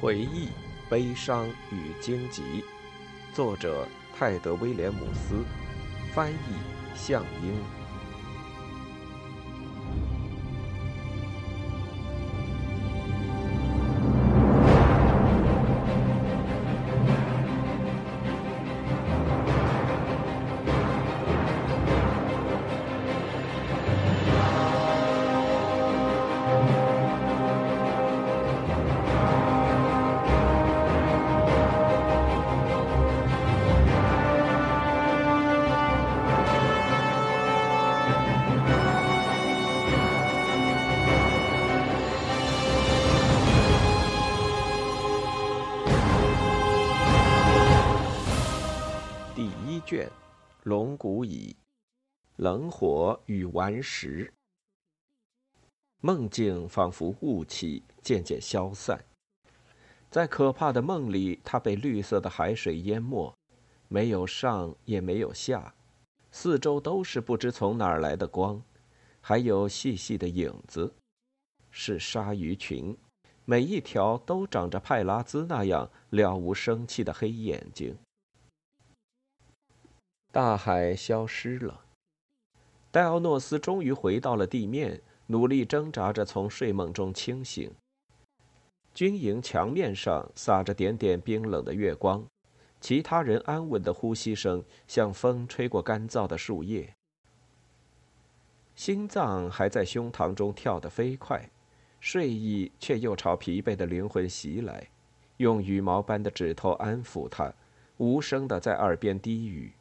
[0.00, 0.48] 回忆、
[0.88, 2.64] 悲伤与荆棘，
[3.34, 3.86] 作者
[4.16, 5.44] 泰德·威廉姆斯，
[6.14, 6.36] 翻译
[6.94, 7.77] 向英。
[52.48, 54.32] 冷火与顽石。
[56.00, 59.04] 梦境仿佛雾气，渐渐消散。
[60.08, 63.36] 在可怕的梦里，他被绿色的海水淹没，
[63.88, 65.74] 没有上也没有下，
[66.30, 68.62] 四周都是不知从哪儿来的光，
[69.20, 70.94] 还有细细的影子，
[71.70, 72.96] 是鲨鱼群，
[73.44, 77.94] 每一条都长着派拉兹那样了无生气的黑眼睛。
[80.32, 81.84] 大海消失了，
[82.90, 87.70] 戴奥诺斯终于回到了地面，努力挣扎着从睡梦中清醒。
[88.94, 92.24] 军营墙面上洒着点点冰冷的月光，
[92.80, 96.94] 其他人安稳的呼吸声像风吹过干燥的树叶。
[98.74, 101.50] 心脏还在胸膛中跳得飞快，
[102.00, 104.88] 睡意却又朝疲惫的灵魂袭来，
[105.36, 107.52] 用羽毛般的指头安抚他，
[107.98, 109.72] 无声的在耳边低语。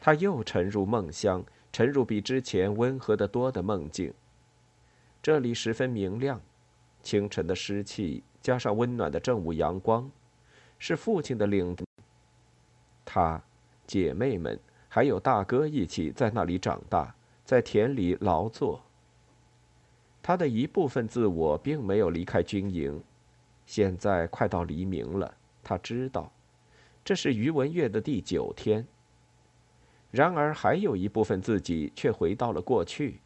[0.00, 4.12] 他又沉入梦乡，沉入比之前温和得多的梦境。
[5.22, 6.40] 这里十分明亮，
[7.02, 10.10] 清晨的湿气加上温暖的正午阳光，
[10.78, 11.76] 是父亲的领。
[13.04, 13.42] 他、
[13.86, 17.14] 姐妹们还有大哥一起在那里长大，
[17.44, 18.80] 在田里劳作。
[20.22, 23.02] 他的一部分自我并没有离开军营。
[23.66, 26.32] 现在快到黎明了，他知道，
[27.04, 28.86] 这是余文月的第九天。
[30.10, 33.20] 然而，还有一部分自己却回到了过去，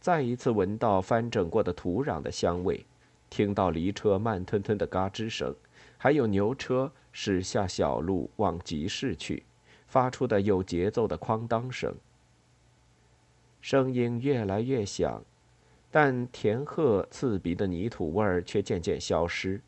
[0.00, 2.86] 再一次闻到翻整过的土壤的香味，
[3.28, 5.54] 听到犁车慢吞吞的嘎吱声，
[5.98, 9.42] 还有牛车驶下小路往集市去，
[9.86, 11.94] 发出的有节奏的哐当声。
[13.60, 15.22] 声音越来越响，
[15.90, 19.60] 但田壑刺鼻的泥土味儿却渐渐消失。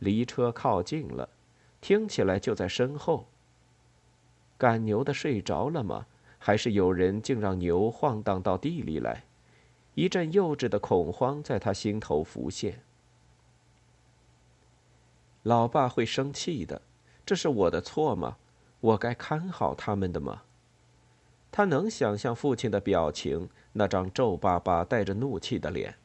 [0.00, 1.28] 犁车靠近了，
[1.80, 3.28] 听起来就在身后。
[4.58, 6.04] 赶牛的睡着了吗？
[6.40, 9.24] 还是有人竟让牛晃荡到地里来？
[9.94, 12.82] 一阵幼稚的恐慌在他心头浮现。
[15.42, 16.82] 老爸会生气的，
[17.24, 18.36] 这是我的错吗？
[18.80, 20.42] 我该看好他们的吗？
[21.50, 25.96] 他能想象父亲的表情，那张皱巴巴、带着怒气的脸。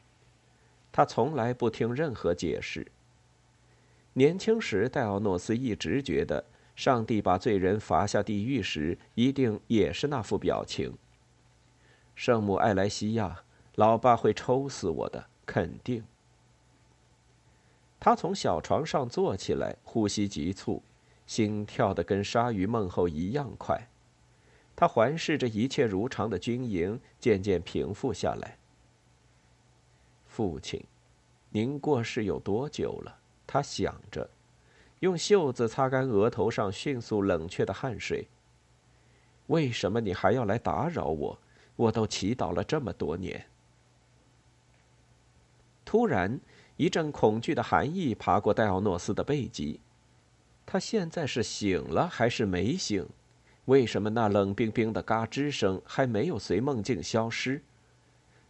[0.90, 2.86] 他从来不听任何解释。
[4.14, 6.44] 年轻时，戴奥诺斯一直觉得。
[6.74, 10.96] 上帝把罪人罚下地狱时，一定也是那副表情。
[12.14, 13.44] 圣母艾莱西亚，
[13.76, 16.04] 老爸会抽死我的，肯定。
[18.00, 20.82] 他从小床上坐起来，呼吸急促，
[21.26, 23.88] 心跳得跟鲨鱼梦后一样快。
[24.76, 28.58] 他环视着一切如常的军营，渐渐平复下来。
[30.26, 30.84] 父亲，
[31.50, 33.16] 您过世有多久了？
[33.46, 34.28] 他想着。
[35.04, 38.26] 用袖子擦干额头上迅速冷却的汗水。
[39.48, 41.38] 为什么你还要来打扰我？
[41.76, 43.44] 我都祈祷了这么多年。
[45.84, 46.40] 突然，
[46.78, 49.78] 一阵恐惧的寒意爬过戴奥诺斯的背脊。
[50.64, 53.06] 他现在是醒了还是没醒？
[53.66, 57.60] 为什么那冷冰冰的嘎吱声还没有随梦境消失？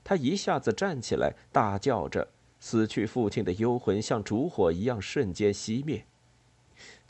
[0.05, 2.29] 他一下子站起来，大叫着，
[2.61, 6.07] 死去父亲的幽魂像烛火一样瞬间熄灭。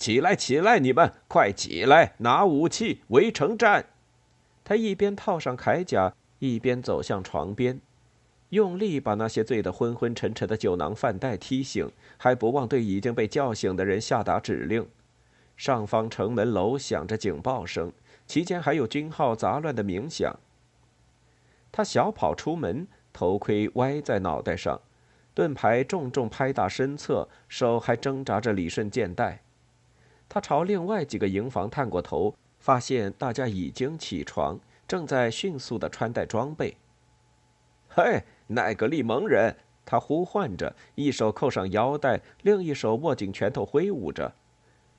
[0.05, 0.79] 起来，起来！
[0.81, 3.87] 你们快起来，拿武器，围城战！
[4.63, 7.81] 他一边套上铠甲，一边走向床边，
[8.51, 14.87] 用力把那些醉得昏昏沉沉的酒囊饭袋踢醒，还不忘对已经被叫醒的人下达指令。
[15.57, 17.91] 上方城门楼响着警报声，
[18.27, 20.39] 其间还有军号杂乱的鸣响。
[21.73, 24.83] 他小跑出门，头盔歪在脑袋上，
[25.33, 29.41] 盾牌重重拍打身侧，手还挣扎着理顺箭带。
[30.35, 36.77] 他朝另外几个营房探过头，发现大家已经起床，正在迅速的穿戴装备。
[37.87, 39.55] 嘿，奈格利蒙人，
[39.87, 44.35] 他呼唤着，一手扣上腰带，另一手握紧拳头挥舞着。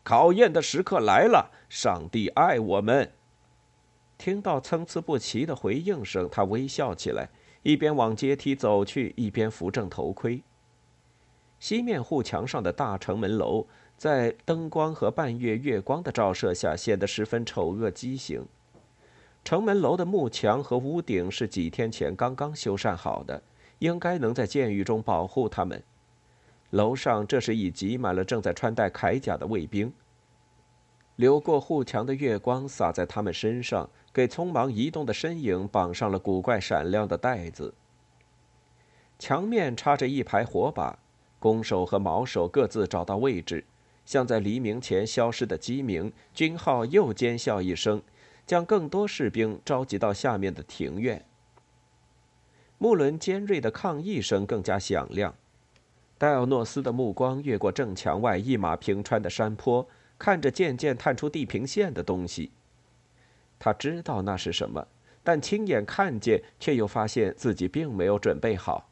[0.05, 3.11] 考验的时刻来了，上帝爱我们。
[4.17, 7.27] 听到参差不齐的回应声，他微笑起来，
[7.61, 10.41] 一边往阶梯走去，一边扶正头盔。
[11.59, 13.65] 西面护墙上的大城门楼，
[13.97, 18.45] 在灯光和半月月光的照射下，显得十分丑恶畸形。
[19.43, 23.41] 城门楼的幕墙和屋顶是几天前刚刚修缮好的，
[23.79, 25.81] 应该能在箭雨中保护他们。
[26.71, 29.93] 楼上这时已挤满了正在穿戴铠甲的卫兵。
[31.15, 37.73] 流过护墙的月光洒在他们身上，给匆忙移动的身影绑上了古怪闪亮的带子。
[39.17, 40.99] 墙面插着一排火把，
[41.39, 43.63] 弓手和矛手各自找到位置，
[44.05, 46.13] 像在黎明前消失的鸡鸣。
[46.33, 48.01] 军号又尖啸一声，
[48.45, 51.25] 将更多士兵召集到下面的庭院。
[52.77, 55.33] 木伦尖锐的抗议声更加响亮。
[56.17, 59.87] 戴奥诺斯的目光越过正墙外一马平川的山坡，
[60.17, 62.51] 看着渐渐探出地平线的东西。
[63.59, 64.87] 他知道那是什么，
[65.23, 68.89] 但亲眼看见却又发现自己并没有准备好。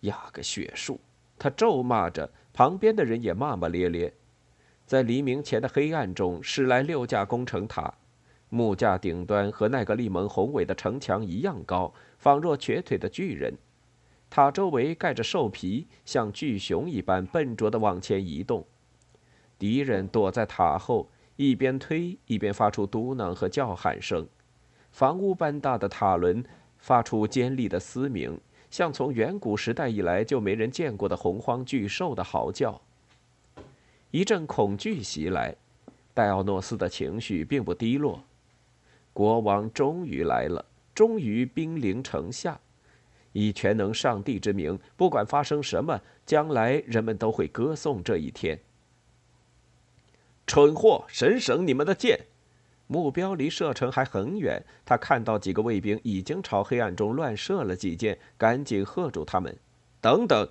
[0.00, 1.00] 呀个血树！
[1.38, 4.14] 他咒骂着，旁边的人也骂骂咧咧。
[4.86, 7.92] 在黎明前的黑暗中，驶来六架工程塔，
[8.48, 13.52] 木架顶端和奈格利蒙宏伟的城墙一样高，仿若瘸腿的巨人。
[14.30, 18.66] 塔周围盖着兽皮，像巨熊一般笨拙地往前移动。
[19.58, 24.26] 敌人躲在塔后，一边推一边发出嘟囔和叫喊声。
[24.92, 26.42] 房屋般大的塔轮
[26.78, 28.40] 发出尖利的嘶鸣，
[28.76, 32.78] 像从远古时代以来就没人见过的洪荒巨兽的嚎叫。
[34.10, 35.56] 一阵恐惧袭来，
[36.12, 38.22] 戴奥诺斯的情绪并不低落。
[39.14, 40.62] 国王终于来了，
[40.94, 42.60] 终于兵临城下。
[43.32, 48.60] 以全能上帝之名，不管发生什么，将来人们都会歌颂这一天。
[50.46, 52.26] 蠢货，省省你们的剑！
[52.86, 59.58] 目标离射程还很远，他看到几个卫兵已经朝黑暗中乱射了几箭，赶紧喝住他们。
[60.00, 60.48] 等等，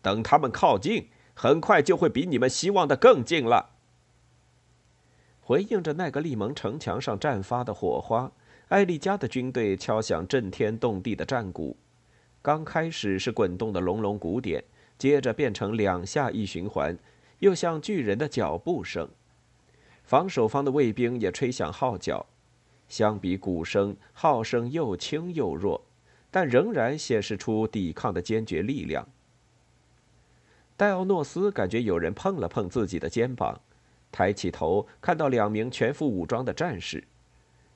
[0.00, 3.70] 等他们靠近，很快就会比你们希望的更近了。
[5.40, 8.32] 回应着奈格利蒙城墙上绽发的火花，
[8.68, 11.76] 艾丽加的军队敲响震天动地的战鼓。
[12.40, 14.64] 刚开始是滚动的隆隆鼓点，
[14.96, 16.96] 接着变成两下一循环，
[17.40, 19.10] 又像巨人的脚步声。
[20.04, 22.24] 防守方的卫兵也吹响号角，
[22.88, 25.82] 相比鼓声，号声又轻又弱，
[26.30, 29.08] 但仍然显示出抵抗的坚决力量。
[30.76, 33.58] 戴奥诺斯感觉有人碰了碰自己的肩膀，
[34.12, 37.02] 抬起头，看到两名全副武装的战士，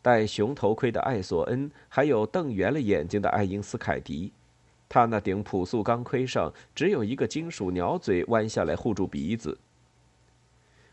[0.03, 4.33] 戴熊头盔的艾索恩，还有瞪圆了眼睛的爱因斯凯迪。
[4.89, 9.57] 他那顶朴素钢盔上只有一个金属鸟嘴弯下来护住鼻子。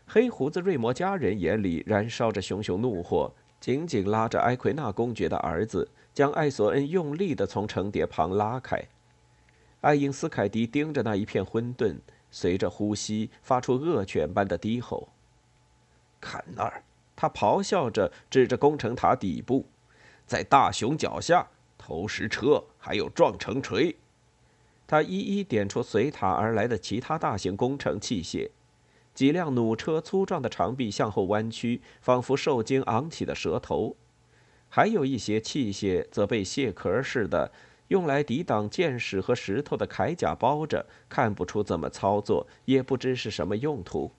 [0.06, 8.80] 黑胡子瑞摩家人眼里燃烧着熊熊怒火，紧紧拉着埃奎纳公爵的儿子，将艾索恩用力地从城叠旁拉开。
[9.80, 11.96] 爱因斯凯迪盯着那一片混沌，
[12.30, 15.08] 随着呼吸发出恶犬般的低吼。
[16.20, 16.82] 看那儿！
[17.14, 19.66] 他咆哮着，指着工程塔底部，
[20.26, 21.48] 在大熊脚下。
[21.78, 23.94] 投石车，还有撞城锤，
[24.88, 28.50] 他一一点出随塔而来的其他大型工程器械。
[29.16, 33.96] 几辆弩车粗壮的长臂向后弯曲，仿佛受惊昂起的蛇头；
[34.68, 37.50] 还有一些器械则被蟹壳似的
[37.88, 44.12] 用来抵挡箭矢和石头的铠甲包着，看不出怎么操作，也不知是什么用途。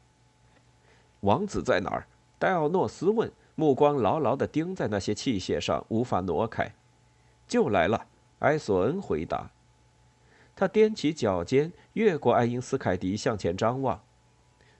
[1.20, 2.08] 王子在哪儿？
[2.40, 6.74] 戴奥诺斯问，目光牢牢地盯在那些器械上，无法挪开。
[7.48, 8.08] 就来了，
[8.40, 9.52] 埃索恩回答。
[10.56, 14.02] 他踮起脚尖，越过爱因斯凯迪，向前张望。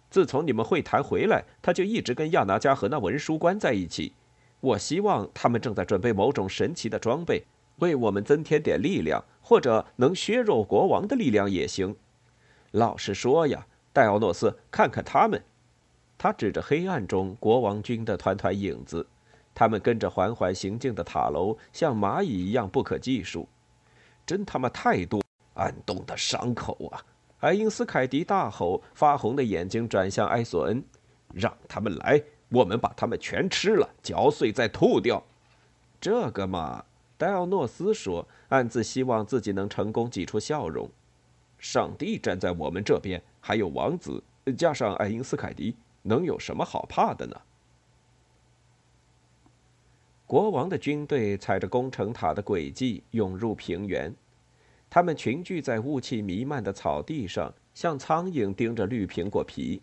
[0.10, 4.14] 自从你们会谈回来，他就一直跟亚拿加和那文书官在一起。
[4.60, 7.44] 我希望他们正在准备某种神奇的装备，
[7.80, 11.96] 为我们增添点力量，或者能削弱国王的力量也行。
[12.72, 15.44] 老实说呀，戴奥诺斯，看看他们。
[16.18, 19.06] 他指着黑暗中国王军的团团影子。
[19.54, 23.48] 他们跟着缓缓行进的塔楼，像蚂蚁一样不可计数，
[24.26, 25.22] 真他妈太多！
[25.56, 27.02] 暗洞的伤口啊！
[27.40, 30.84] 爱因斯凯迪大吼，发红的眼睛转向埃索恩
[31.34, 35.24] ：“让他们来，我们把他们全吃了，嚼碎再吐掉。”
[36.02, 36.86] 这个嘛，
[37.18, 40.90] 戴奥诺斯说，暗自希望自己能成功挤出笑容。
[41.60, 44.24] 上帝站在我们这边，还有王子，
[44.58, 47.42] 加上爱因斯凯迪，能有什么好怕的呢？
[50.26, 54.14] 国王的军队踩着工程塔的轨迹涌入平原，
[54.90, 59.82] 他们群聚在雾气弥漫的草地上，像苍蝇盯着绿苹果皮。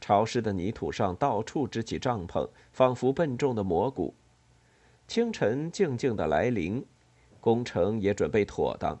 [0.00, 4.14] 潮湿的泥土上到处支起帐篷，仿佛笨重的蘑菇。
[5.08, 6.84] 清晨静静的来临，
[7.40, 9.00] 工程也准备妥当，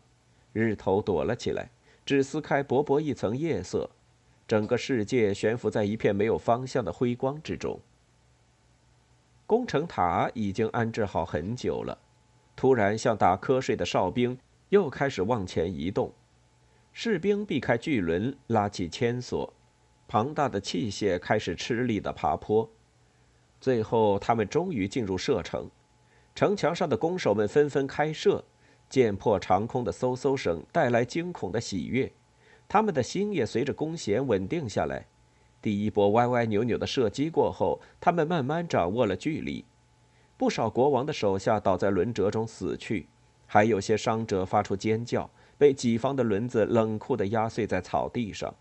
[0.52, 1.70] 日头躲了起来，
[2.04, 3.90] 只撕开薄薄一层夜色，
[4.48, 7.78] 整个世界悬浮在一片没有方向的辉光之中。
[9.46, 11.98] 工程塔已经安置好很久了，
[12.56, 14.38] 突然像打瞌睡的哨兵
[14.70, 16.12] 又开始往前移动，
[16.92, 19.52] 士兵避开巨轮，拉起牵索。
[20.08, 22.68] 庞大的器械开始吃力的爬坡，
[23.60, 25.68] 最后他们终于进入射程。
[26.34, 28.44] 城墙上的弓手们纷纷开射，
[28.88, 32.12] 箭破长空的嗖嗖声带来惊恐的喜悦，
[32.68, 35.06] 他们的心也随着弓弦稳定下来。
[35.62, 39.64] 第一波歪歪扭扭的射击过后，他们慢慢掌握了距离。
[40.36, 43.08] 不少国王的手下倒在轮辙中死去，
[43.46, 48.54] 还有些伤者发出尖叫，被己方的轮子冷酷地压碎在草地上。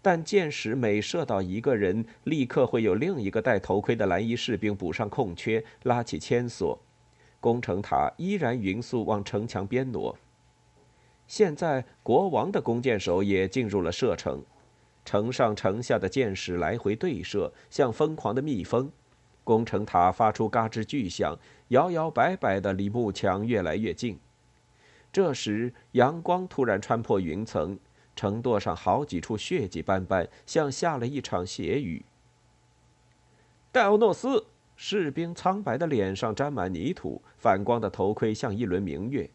[0.00, 6.78] 但箭矢每射到一个人，立刻会有另一个戴头盔的蓝衣士兵补上空缺，拉起牵索，
[7.40, 10.16] 工程塔依然匀速往城墙边挪。
[11.26, 14.42] 现在，国王的弓箭手也进入了射程，
[15.04, 18.90] 城上城下的箭矢来回对射，像疯狂的蜜蜂。
[19.48, 21.34] 工程塔发出嘎吱巨响，
[21.68, 24.18] 摇摇摆摆地离幕墙越来越近。
[25.10, 27.78] 这时，阳光突然穿破云层。
[28.14, 32.04] 城垛上好几处血迹斑斑，像下了一场血雨。
[33.72, 34.44] 戴奥诺斯
[34.76, 39.30] 士兵苍白的脸上沾满泥土，反光的头盔像一轮明月。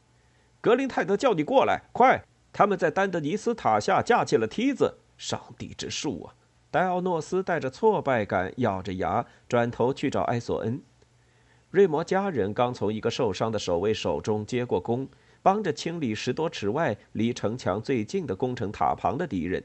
[0.62, 2.24] 格林泰德叫你过来，快！
[2.52, 5.00] 他们在丹德尼斯塔下架起了梯子。
[5.18, 6.36] 上帝之术啊！
[6.74, 10.82] 戴奥诺斯带着挫败感，咬着牙，转头去找埃索恩。
[11.70, 15.08] 瑞摩家人刚从一个受伤的守卫手中接过弓。
[15.44, 19.62] 帮着清理十多尺外离城墙最近的工程塔旁的敌人，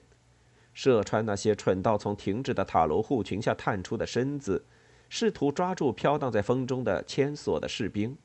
[0.74, 4.64] 射穿那些蠢到从停滞的塔楼护群下探出的身子，
[5.08, 8.18] 试图抓住飘荡在风中的牵索的士兵。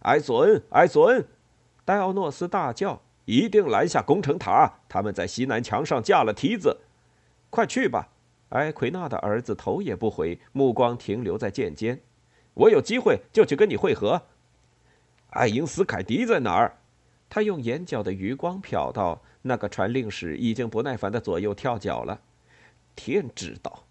[0.00, 1.26] 埃索恩，埃索恩！
[1.86, 4.70] 戴奥诺斯大叫：“一定拦下工程塔！
[4.90, 6.80] 他们在西南墙上架了梯子，
[7.52, 8.08] 快去吧！”
[8.48, 12.00] 埃奎纳的儿子头也不回，目光停留在剑尖。
[12.54, 14.22] 我有机会就去跟你会合。
[15.30, 16.78] 爱因斯凯迪在哪儿？
[17.30, 22.20] 他用眼角的余光瞟到那个传令使，已经不耐烦的左右跳脚了。
[22.94, 23.84] 天知道！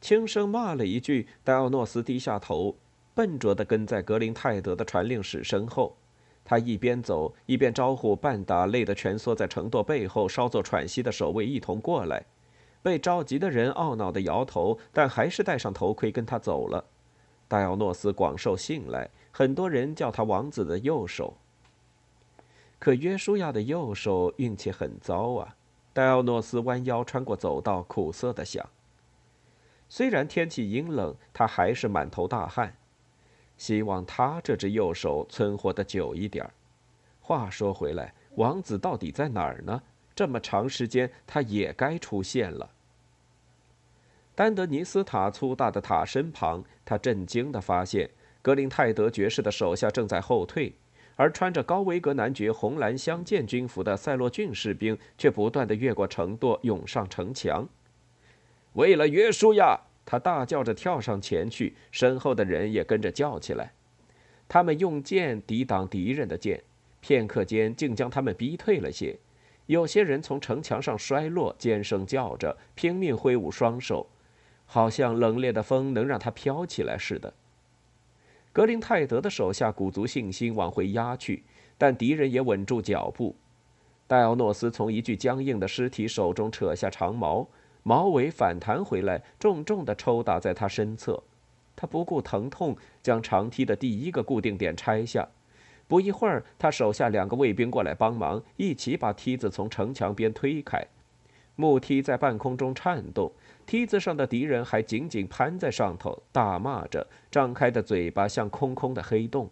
[0.00, 2.76] 轻声骂了一句，戴奥诺斯低下头，
[3.14, 5.96] 笨拙地跟在格林泰德的传令使身后。
[6.44, 12.24] 他一边走一边招呼半打累得蜷缩在城垛背后稍作喘息的守卫一同过来。
[12.86, 16.84] 被召集的人懊恼地摇头，但还是戴上头盔跟他走了。
[17.48, 19.10] 戴奥诺斯广受信赖。
[19.32, 21.36] 很多人叫他王子的右手。
[22.78, 25.56] 可约书亚的右手运气很糟啊！
[25.92, 28.64] 戴奥诺斯弯腰穿过走道，苦涩的想。
[29.88, 32.76] 虽然天气阴冷，他还是满头大汗。
[33.56, 36.48] 希望他这只右手存活的久一点
[37.18, 39.82] 话说回来，王子到底在哪儿呢？
[40.14, 42.70] 这么长时间，他也该出现了。
[44.36, 48.10] 丹德尼斯塔粗大的塔身旁，他震惊地发现。
[48.42, 50.74] 格林泰德爵士的手下正在后退，
[51.16, 57.66] 而穿着高维格男爵红蓝相间军服的塞洛郡士兵却不断地越过城垛，涌上城墙。
[58.74, 63.72] 为了约书亚，他大叫着跳上前去，身后的人也跟着叫起来。
[64.46, 66.62] 他们用剑抵挡敌人的剑，
[67.00, 69.18] 片刻间竟将他们逼退了些。
[69.64, 74.06] 有些人从城墙上摔落，尖声叫着，拼命挥舞双手，
[74.66, 77.32] 好像冷冽的风能让他飘起来似的。
[78.52, 81.42] 格林泰德的手下鼓足信心往回压去，
[81.78, 83.34] 但敌人也稳住脚步。
[84.06, 87.48] 戴奥诺斯从一具僵硬的尸体手中扯下长矛，
[87.82, 91.22] 矛尾反弹回来，重重地抽打在他身侧。
[91.74, 95.28] 他不顾疼痛，将长梯的第一个固定点拆下。
[95.86, 100.86] 不一会儿，他手下两个卫兵过来帮忙，一起把梯子从城墙边推开。
[101.54, 103.30] 木梯在半空中颤动。
[103.66, 109.50] 梯子上的敌人还紧紧攀在上头，大骂着，张开的嘴巴像空空的黑洞。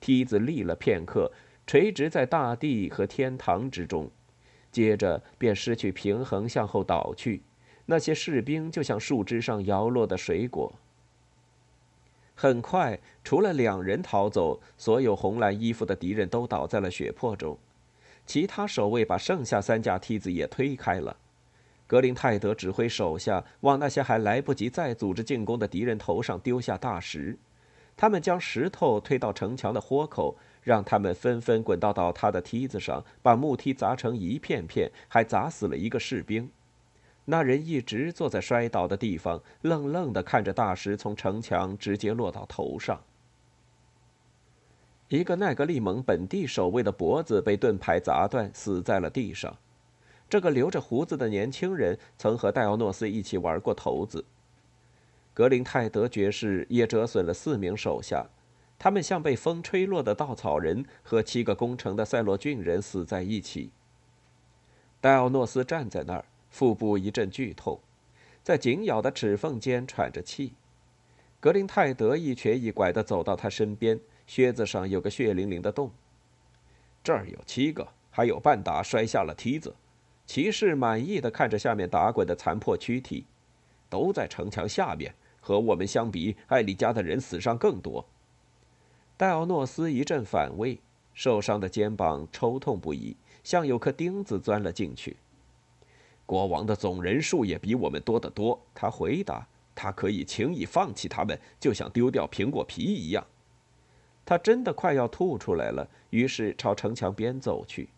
[0.00, 1.30] 梯子立了片刻，
[1.66, 4.10] 垂直在大地和天堂之中，
[4.72, 7.42] 接着便失去平衡，向后倒去。
[7.84, 10.72] 那些士兵就像树枝上摇落的水果。
[12.34, 17.58] 很快，除了两人逃走，所有红蓝衣服的敌人都倒在了血泊中。
[18.24, 21.16] 其他守卫把剩下三架梯子也推开了。
[21.86, 27.38] 格林泰德指挥手下往那些还来不及再组织进攻的敌人头上丢下大石，
[27.96, 36.50] 他们将石头推到城墙的豁口，让他们纷纷滚到倒塌的梯子上，把木梯砸成一片片，还砸死了一个士兵。
[37.26, 43.00] 那人一直坐在摔倒的地方，愣愣地看着大石从城墙直接落到头上。
[45.08, 49.54] 一个奈格利蒙本地守卫的脖子被盾牌砸断，死在了地上。
[50.32, 54.24] 这个留着胡子的年轻人曾和戴奥诺斯一起玩过骰子。
[55.34, 58.24] 格林泰德爵士也折损了四名手下，
[58.78, 63.72] 他们像被风吹落的稻草人，和七个攻城的塞洛郡人死在一起。
[65.02, 67.78] 戴奥诺斯站在那儿，腹部一阵剧痛，
[68.42, 70.54] 在紧咬的齿缝间喘着气。
[71.40, 75.90] 格林泰德一瘸一拐地走到他身边，靴子上有个血淋淋的洞。
[77.04, 79.74] 这儿有七个，还有半打摔下了梯子。
[80.32, 83.26] 骑士满意的看着下面打滚的残破躯体，
[83.90, 85.14] 都在城墙下面。
[85.42, 88.02] 和我们相比，艾丽家的人死伤更多。
[89.18, 90.80] 戴奥诺斯一阵反胃，
[91.12, 95.18] 受伤的肩膀抽痛不已，像有颗钉子钻了进去。
[96.24, 99.46] 国王的总人数也比我们多得多，他回答。
[99.74, 103.26] 他可以轻易放弃他们，就像丢掉苹果皮一样。
[104.24, 107.90] 他真的快要吐出来了，于是朝城墙边走去。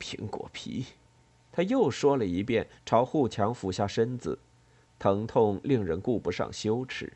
[0.00, 0.86] 苹果皮，
[1.56, 4.36] 他又说了一遍，朝护墙俯下身子。
[4.98, 7.12] 疼痛令人顾不上羞耻。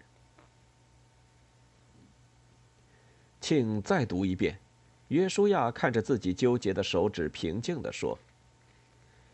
[3.40, 4.61] 请再读一遍。
[5.09, 8.16] 约书亚看着自己纠结的手指，平静地说：“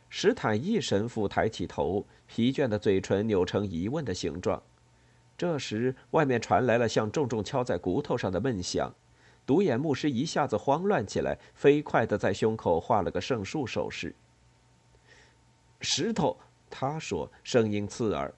[0.08, 4.62] 史坦义神父抬起头，疲倦的嘴唇扭成疑问的形状。
[5.37, 8.94] 这时，外面传来了像重重敲在骨头上的闷响。
[9.44, 14.14] 独眼牧师一下子慌乱起来，飞快地在胸口画了个圣树手势。
[15.81, 16.37] 石头，
[16.71, 18.33] 他说，声音刺耳。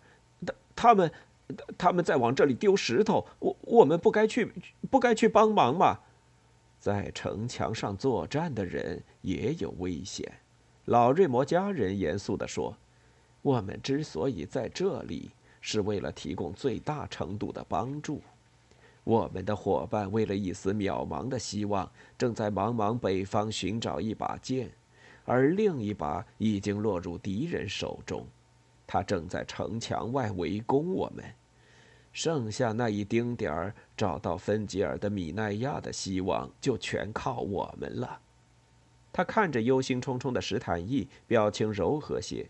[0.45, 1.13] 他他们，
[1.79, 3.27] 他们在往这里丢石头。
[3.39, 4.53] 我我们不该去，
[4.91, 6.01] 不该去帮忙吗？
[6.79, 10.31] 在城墙上作战的人也有危险。
[10.85, 12.77] 老瑞摩家人严肃地说
[13.43, 18.21] ：“我们之所以在这里，是为了提供最大程度的帮助。
[19.03, 24.71] 我们的伙伴为了一丝渺茫的希望，正在茫茫北方寻找一把剑，
[25.27, 28.27] 而另一把已经落入敌人手中。”
[28.89, 31.25] 他正在城墙外围攻我们，
[32.13, 38.21] 剩下那一丁点儿找到芬吉尔的米奈亚的希望，就全靠我们了。
[39.13, 42.49] 他看着忧心忡忡的史坦义，表情柔和些。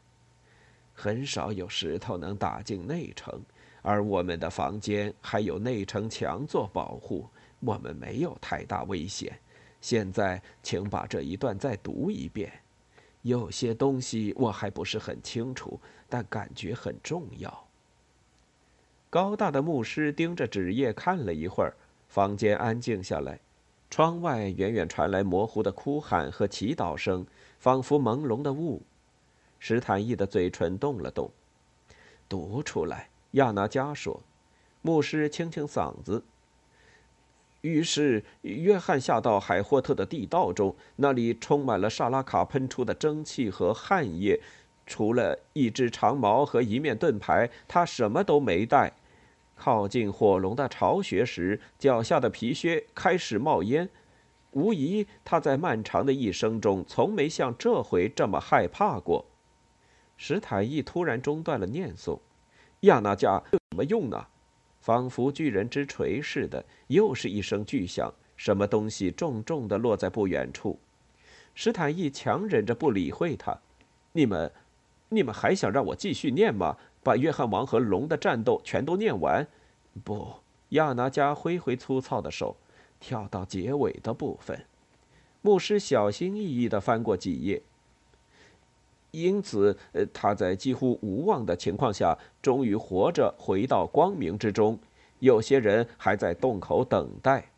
[0.93, 3.41] 很少有石头能打进内城，
[3.83, 7.27] 而我们的房间还有内城墙做保护，
[7.61, 9.39] 我们没有太大危险。
[9.81, 12.53] 现在，请把这一段再读一遍。
[13.27, 15.79] 有些东西我还不是很清楚。
[16.09, 17.67] 但感觉很重要。
[19.11, 21.75] 高大的牧师盯着纸页看了一会儿，
[22.09, 23.41] 房间安静下来，
[23.91, 27.27] 窗外远远传来模糊的哭喊和祈祷声，
[27.59, 28.83] 仿佛朦胧的雾。
[29.59, 31.29] 史坦义的嘴唇动了动，
[32.29, 33.09] 读出来。
[33.33, 34.23] 亚拿加说
[34.83, 36.23] ：“牧师清清嗓子。”
[37.67, 44.41] 于是约翰下到海霍特的地道中，那里充满了萨拉卡喷出的蒸汽和汗液。
[44.87, 48.93] 除了一只长矛和一面盾牌，他什么都没带。
[49.57, 53.89] 靠近火龙的巢穴时，脚下的皮靴开始冒烟。
[54.53, 59.27] 无疑，他在漫长的一生中从没像这回这么害怕过。
[60.17, 62.21] 史坦义突然中断了念诵
[62.87, 64.27] ：“亚纳加有什么用呢？”
[64.87, 70.79] 仿佛巨人之锤似的，又是一声巨响，什么东西重重的落在不远处。
[71.57, 73.59] 史坦义强忍着不理会他
[74.15, 74.53] ：“你们。”
[75.11, 76.77] 你们还想让我继续念吗？
[77.03, 79.45] 把约翰王和龙的战斗全都念完？
[80.05, 80.35] 不，
[80.69, 82.57] 亚拿加挥挥粗糙的手，
[83.01, 84.67] 跳到结尾的部分。
[85.43, 87.61] 牧师小心翼翼地翻过几页。
[89.25, 94.79] 因此，呃，他在几乎无望的情况下，终于活着回到光明之中。
[95.21, 97.51] 有些人还在洞口等待。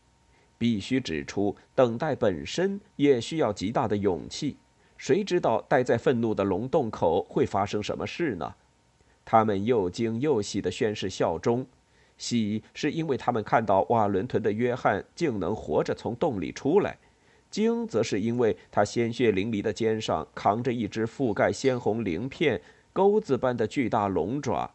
[0.57, 4.57] 必须指出，等待本身也需要极大的勇气。
[4.97, 8.55] 谁知道待在愤怒的龙洞口会发生什么事呢？
[9.25, 11.65] 他们又惊又喜地宣誓效忠，
[12.17, 16.97] 喜是因为他们看到瓦伦屯的约翰竟能活着从洞里出来；
[17.51, 22.61] 惊则是因为他鲜血淋漓的肩上扛着一只覆盖鲜红鳞片、
[22.93, 24.71] 钩子般的巨大龙爪。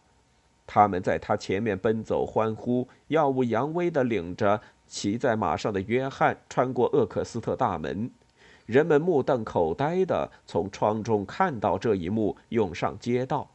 [0.65, 8.09] 他们在他前面奔走欢呼，耀武扬威地领着骑在马上的约翰穿过厄克斯特大门。
[8.65, 13.49] 人们目瞪口呆地从窗中看到这一幕，涌上街道。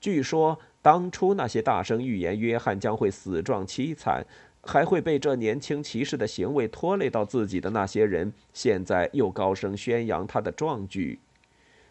[0.00, 4.24] 据说当初那些大声预言约翰将会死状凄惨，
[4.68, 11.18] 还会被这年轻骑士的行为拖累到自己的那些人，现在又高声宣扬他的壮举。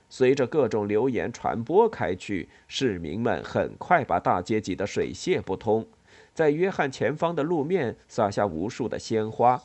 [0.09, 5.87] 随着各种流言传播开去，市民们很快把大街挤得水泄不通，
[6.35, 9.59] 在约翰前方的路面撒下无数的鲜花。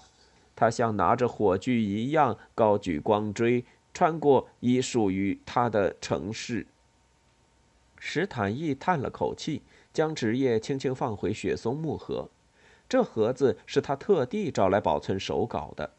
[0.56, 6.66] 他像拿着火炬一样高举光锥，穿过已属于他的城市。
[7.98, 9.60] 史坦义叹了口气，
[9.92, 12.30] 将纸页轻轻放回雪松木盒。
[12.92, 15.94] 这盒子是他特地找来保存手稿的。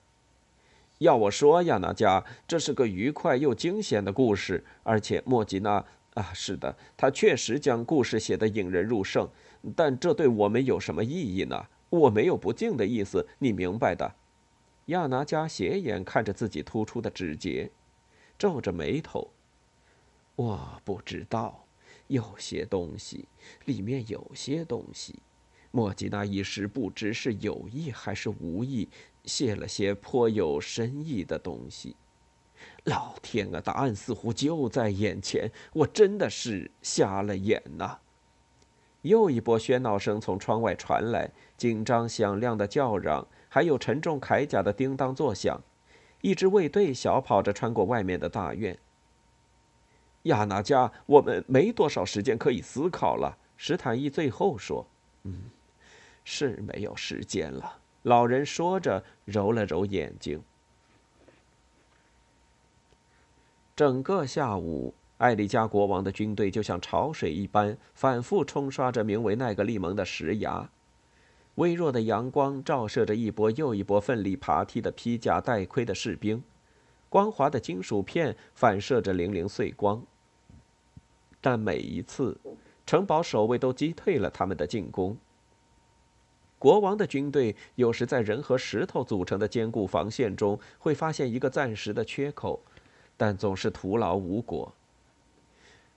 [0.99, 4.63] 要我说，亚娜加，这是个愉快又惊险的故事。
[4.84, 9.27] 而且莫吉娜啊，是的，他确实将故事写得引人入胜。
[9.75, 11.65] 但这对我们有什么意义呢？
[11.89, 14.13] 我没有不敬的意思，你明白的。
[14.86, 17.71] 亚拿加斜眼看着自己突出的指节，
[18.38, 19.32] 皱着眉头。
[20.36, 21.65] 我不知道。
[22.06, 23.27] 有些东西，
[23.65, 25.17] 里面有些东西，
[25.75, 28.88] 莫吉娜一时不知是有意还是无意，
[29.25, 31.95] 写了些颇有深意的东西。
[32.83, 37.97] 老天啊，答案似乎就在眼前，我真的是瞎了眼呐！
[39.01, 45.59] 又一波喧闹声从窗外传来，紧张响亮的叫嚷，还有沉重铠甲的叮当作响。
[46.21, 48.77] 一支卫队小跑着穿过外面的大院。
[50.23, 53.39] 亚娜加，我们没多少时间可以思考了。
[53.57, 54.86] 史坦伊最后说
[55.25, 55.33] ：“嗯，
[56.23, 60.41] 是没有时间了。”老人说着，揉了揉眼睛。
[63.75, 70.69] 整个下午，艾丽加国王的军队就像潮水一般，反复冲刷着名为奈格利蒙的石崖。
[71.55, 76.43] 微弱的阳光照射着一波又一波奋力爬梯的披甲戴盔的士兵，
[77.09, 80.03] 光滑的金属片反射着零零碎光。
[81.39, 82.38] 但每一次，
[82.86, 85.15] 城堡守卫都击退了他们的进攻。
[86.63, 92.58] 国王的军队有时在人和石头组成的坚固防线中会发现一个暂时的缺口，
[93.17, 94.73] 但总是徒劳无果。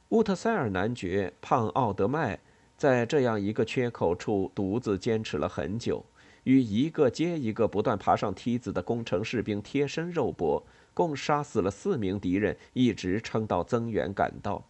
[0.08, 2.36] 乌特塞尔男爵胖奥德迈
[2.76, 6.04] 在这样一个缺口处独自坚持了很久，
[6.42, 10.60] 与一个接一个不断爬上梯子的工程士兵贴身肉搏，
[10.92, 14.64] 共杀死了四名敌人，一直撑到增援赶到。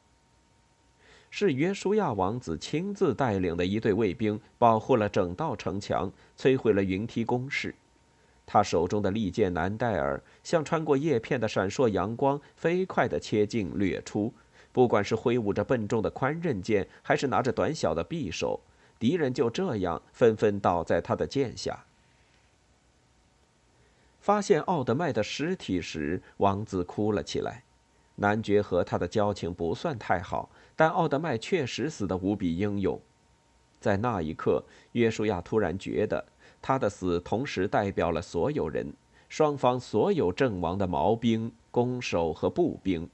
[1.39, 7.75] 是约书亚王子亲自带领的一队卫兵保护了整道城墙，摧毁了云梯工事。
[8.47, 14.33] 他手中的利剑南戴尔像穿过叶片的闪烁阳光，飞快地切进掠出。
[14.73, 18.59] 不管是挥舞着笨重的宽刃剑，还是拿着短小的匕首，
[18.99, 21.85] 敌人就这样纷纷倒在他的剑下。
[24.23, 27.63] 发现奥德迈的尸体时，王子哭了起来。
[28.17, 30.51] 男爵和他的交情不算太好。
[30.75, 33.01] 但奥德麦确实死得无比英勇，
[33.81, 36.23] 在那一刻，约书亚突然觉得
[36.61, 38.93] 他的死同时代表了所有人，
[39.29, 43.09] 双方所有阵亡的毛兵、弓手和步兵，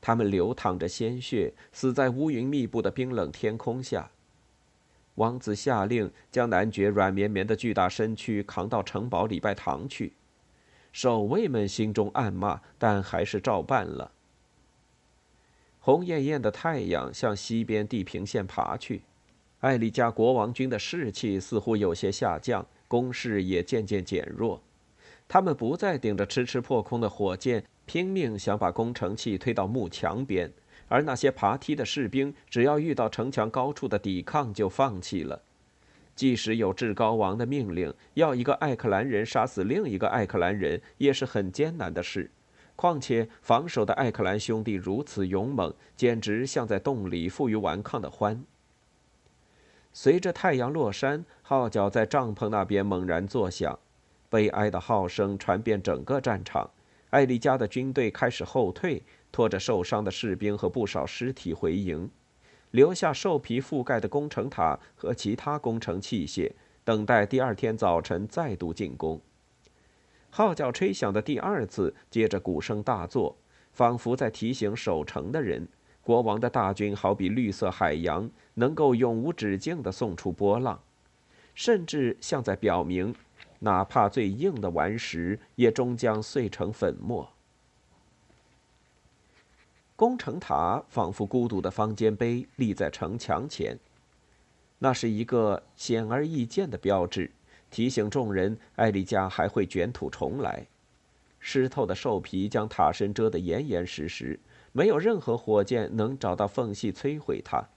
[0.00, 4.10] 他们流淌着鲜血，死在乌云密布的冰冷天空下。
[5.14, 10.14] 王子下令将男爵软绵绵的巨大身躯扛到城堡礼拜堂去，
[10.92, 14.10] 守卫们心中暗骂，但还是照办了。
[15.90, 19.02] 红艳艳的太阳向西边地平线爬去，
[19.58, 24.62] 艾丽加国王军的士气似乎有些下降，攻势也渐渐减弱。
[25.26, 30.48] 他们不再顶着迟迟破空的火箭，拼命想把工程器推到幕墙边，
[30.86, 35.42] 而那些爬梯的士兵，只要遇到城墙高处的抵抗，就放弃了。
[36.14, 42.30] 即使有至高王的命令，要一个艾克兰人杀死另一个艾克兰人，也是很艰难的事。
[42.80, 48.38] 况且防守的艾克兰兄弟如此勇猛，简直像在洞里负隅顽抗的獾。
[49.92, 53.78] 随着太阳落山，号角在帐篷那边猛然作响，
[54.30, 56.70] 悲哀的号声传遍整个战场。
[57.10, 62.10] 艾丽加的军队开始后退，拖着受伤的士兵和不少尸体回营，
[62.70, 66.50] 留下兽皮覆盖的工程塔和其他工程器械，
[66.82, 69.20] 等待第二天早晨再度进攻。
[70.30, 73.36] 号角吹响的第二次，接着鼓声大作，
[73.72, 75.66] 仿佛在提醒守城的人：
[76.02, 80.80] 国王的大军好比绿色海洋，能够永无止境地送出波浪，
[81.54, 83.14] 甚至像在表明，
[83.58, 87.28] 哪怕最硬的顽石，也终将碎成粉末。
[89.96, 93.76] 攻城塔仿佛孤独的方尖碑，立在城墙前，
[94.78, 97.30] 那是一个显而易见的标志。
[97.70, 100.66] 提醒众人，艾丽加还会卷土重来。
[101.38, 104.38] 湿透的兽皮将塔身遮得严严实实，
[104.72, 107.68] 没有任何火箭能找到缝隙摧毁它。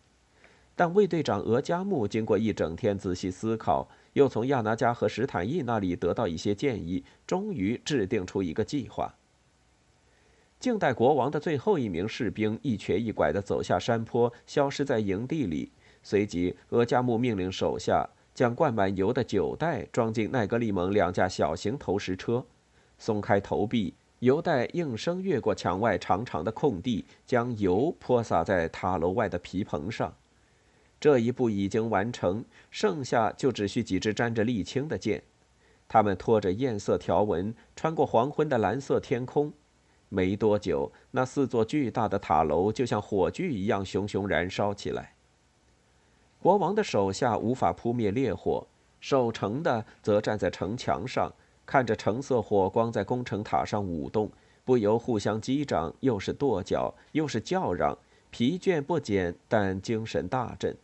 [0.76, 9.14] 但卫队长额加木经过一整天仔细思考，又从亚拿加和史坦义那里得到一些建议，终于制定出一个计划。
[10.60, 15.72] 静待国王的最后一名士兵一瘸一拐地走下山坡，消失在营地里。
[16.02, 22.44] 随即，额加木命令手下将灌满油的酒袋装进奈格利蒙两架小型投石车，
[22.98, 30.14] 松开投币，油袋应声越过墙外长长的空地，将油泼洒在塔楼外的皮棚上。
[31.00, 35.22] 这一步已经完成，剩下就只需几支沾着沥青的箭。
[35.88, 39.52] 他们拖着艳色条纹，穿过黄昏的蓝色天空。
[40.10, 45.13] 没多久，那四座巨大的塔楼就像火炬一样熊熊燃烧起来。
[46.44, 48.68] 国王的手下无法扑灭烈火，
[49.00, 51.32] 守城的则站在城墙上，
[51.66, 54.30] 看着橙色火光在攻城塔上舞动，
[54.66, 57.98] 不由互相击掌，又是跺脚，又是叫嚷，
[58.30, 60.76] 疲倦不减，但精神大振。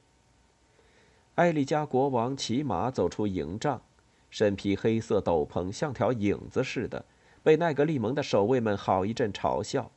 [1.35, 3.81] 艾利加国王骑马走出营帐，
[4.29, 7.03] 身披黑色斗篷，像条影子似的，
[7.43, 9.91] 被奈格利蒙的守卫们好一阵嘲笑。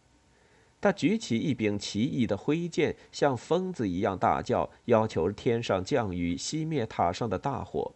[0.83, 7.93] 他举起一柄奇异的挥剑，像疯子一样大叫，要求天上降雨，熄灭塔上的大火。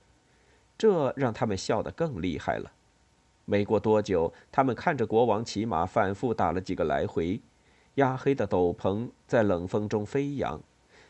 [0.78, 2.70] 这让他们笑得更厉害了。
[3.44, 7.40] 没过多久，他们看着国王骑马反复打了几个来回，
[7.96, 10.60] 压黑的斗篷在冷风中飞扬。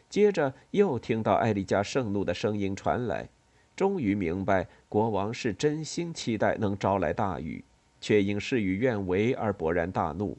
[0.08, 3.28] 接着又听到艾丽加盛怒的声音传来，
[3.76, 7.62] 终于明白国王是真心期待能招来大雨，
[8.00, 10.38] 却因事与愿违而勃然大怒。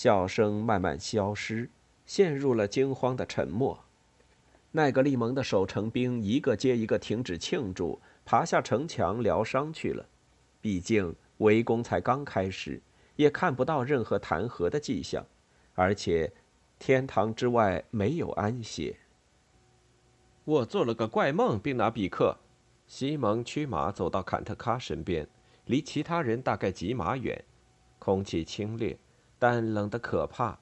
[0.00, 1.68] 笑声慢慢消失，
[2.06, 3.78] 陷入了惊慌的沉默。
[4.70, 10.08] 奈格利蒙的守城兵一个接一个停止庆祝，爬下城墙疗伤去了。
[10.58, 12.80] 毕竟围攻才刚开始，
[13.16, 15.22] 也看不到任何谈和的迹象，
[15.74, 16.32] 而且。
[16.78, 18.96] 天堂之外没有安歇。
[20.44, 22.34] 我做了个怪梦，并拿比克。
[22.86, 25.28] 西蒙驱马走到坎特卡身边，
[25.66, 27.44] 离其他人大概几码远。
[27.98, 28.96] 空气清冽，
[29.40, 30.60] 但冷得可怕。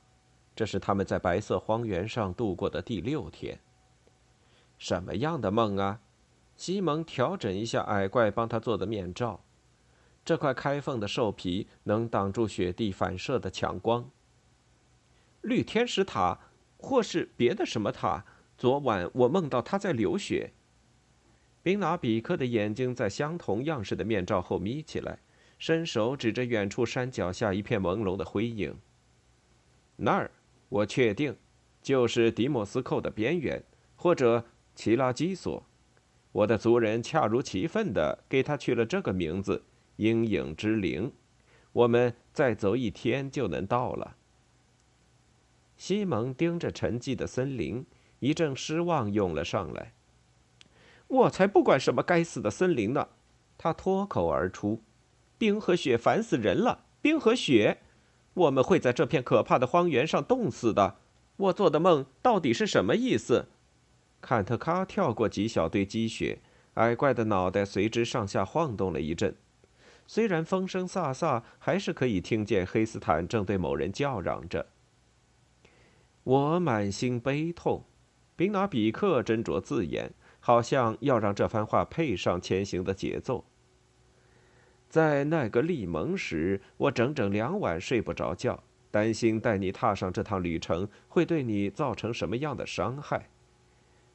[0.57, 3.61] 这是他们在白色荒原上度过的第六天。
[4.79, 6.01] 什么样的梦啊？
[6.57, 9.45] 西蒙调整一下矮怪帮他做的面罩。
[10.25, 14.11] 这块开缝的兽皮能挡住雪地反射的强光。
[15.43, 16.39] 绿天使塔，
[16.77, 18.25] 或是别的什么塔？
[18.57, 20.53] 昨晚我梦到它在流血。
[21.63, 25.21] 宾拿比克的眼睛在相同样式的面罩后眯起来，
[25.59, 28.77] 伸手指着远处山脚下一片朦胧的灰影。
[29.97, 30.31] 那儿，
[30.69, 31.37] 我确定，
[31.83, 33.63] 就是迪莫斯寇的边缘，
[33.97, 34.45] 或者
[34.75, 35.65] 奇拉基索。
[36.31, 39.65] 我的族人恰如其分地给他取了这个名字——
[39.97, 41.11] 阴影之灵。
[41.73, 44.17] 我们再走一天就能到了。
[45.77, 47.85] 西蒙盯着沉寂的森林，
[48.21, 49.93] 一阵失望涌了上来。
[51.09, 53.09] 我才不管什么该死的森林呢！
[53.57, 54.83] 他脱口而出
[55.39, 56.85] ：“冰和雪烦死人了！
[57.01, 57.79] 冰和雪，
[58.35, 60.97] 我们会在这片可怕的荒原上冻死的。
[61.37, 63.47] 我做的梦到底是什么意思？”
[64.21, 66.41] 坎特卡跳过几小堆积雪，
[66.75, 69.37] 矮怪的脑袋随之上下晃动了一阵。
[70.09, 74.67] 虽然风声飒飒，还是可以听见黑斯坦正对某人叫嚷着。
[76.25, 77.85] 我满心悲痛，
[78.35, 83.45] 宾拿比克斟酌字眼，好像要让这番话配上前行的节奏。
[84.89, 93.29] 在奈格利蒙时，我整整两晚睡不着觉，担心带你踏上这趟旅程会对你造成什么样的伤害。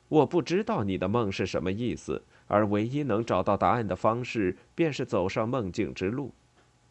[0.10, 6.34] 我不知道你的梦是什么意思，而唯一能找到答案的方式，便是走上梦境之路，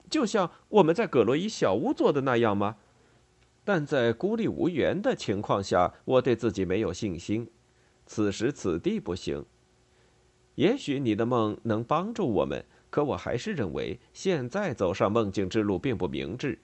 [0.08, 2.76] 就像我们在葛罗伊小屋做的那样吗？
[3.64, 7.48] 但在孤立无援的情况下，我对自己没有信心。
[8.06, 9.44] 此时此地不行。
[10.56, 16.58] 也许你的梦能帮助我们，可我还是认为现在走上梦境之路并不明智。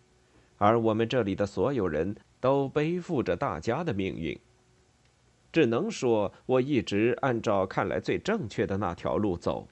[0.59, 4.39] 而我们这里的所有人都背负着大家的命运。
[5.51, 9.67] 只能说，我一直按照看来最正确的那条路走。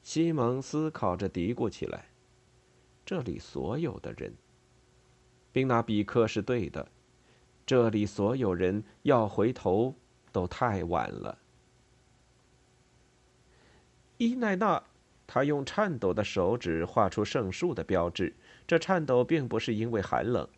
[0.00, 2.06] 西蒙思考着，嘀咕起来
[3.04, 4.32] ：“这里所有的人。”
[5.52, 6.88] 宾纳比克是对的，
[7.66, 9.94] 这里所有人要回头
[10.32, 11.36] 都太晚了。
[14.16, 14.82] 伊奈娜，
[15.26, 18.34] 他用颤抖的手指画出圣树的标志。
[18.66, 20.48] 这颤抖并不是因为寒冷。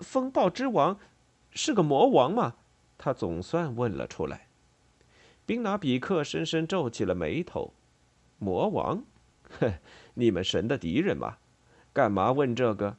[0.00, 0.98] 风暴之王
[1.50, 2.54] 是个魔王吗？
[2.98, 4.48] 他总算问了出来。
[5.44, 7.72] 宾纳比克深深皱起了眉头。
[8.38, 9.04] 魔王？
[9.60, 9.72] 哼，
[10.14, 11.36] 你们神的敌人吗？
[11.92, 12.96] 干嘛问这个？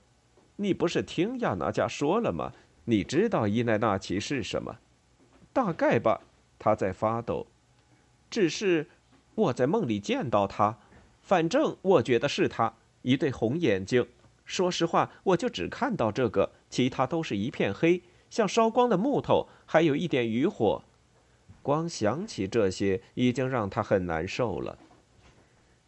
[0.56, 2.54] 你不是听亚拿加说了吗？
[2.86, 4.78] 你知道伊奈纳奇是什么？
[5.52, 6.22] 大概吧，
[6.58, 7.46] 他在发抖。
[8.30, 8.88] 只是
[9.38, 10.80] 我在梦里见到他，
[11.22, 12.74] 反正我觉得是他，
[13.04, 14.08] 一对红眼睛。
[14.46, 20.82] 说实话，我就只看到这个，其他都是一片黑，像烧光的木头，还有一点余火。
[21.62, 24.80] 光想起这些，已经让他很难受了。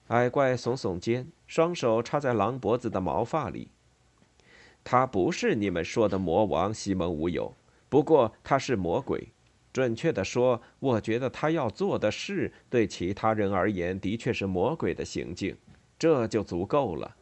[0.09, 3.69] 矮怪耸耸肩，双手插在狼脖子的毛发里。
[4.83, 7.55] 他不是你们说的魔王，西蒙无友。
[7.89, 9.29] 不过他是魔鬼。
[9.79, 15.55] 准确的说，我觉得他要做的事，对其他人而言，的确是魔鬼的行径，
[15.97, 17.15] 这就足够了。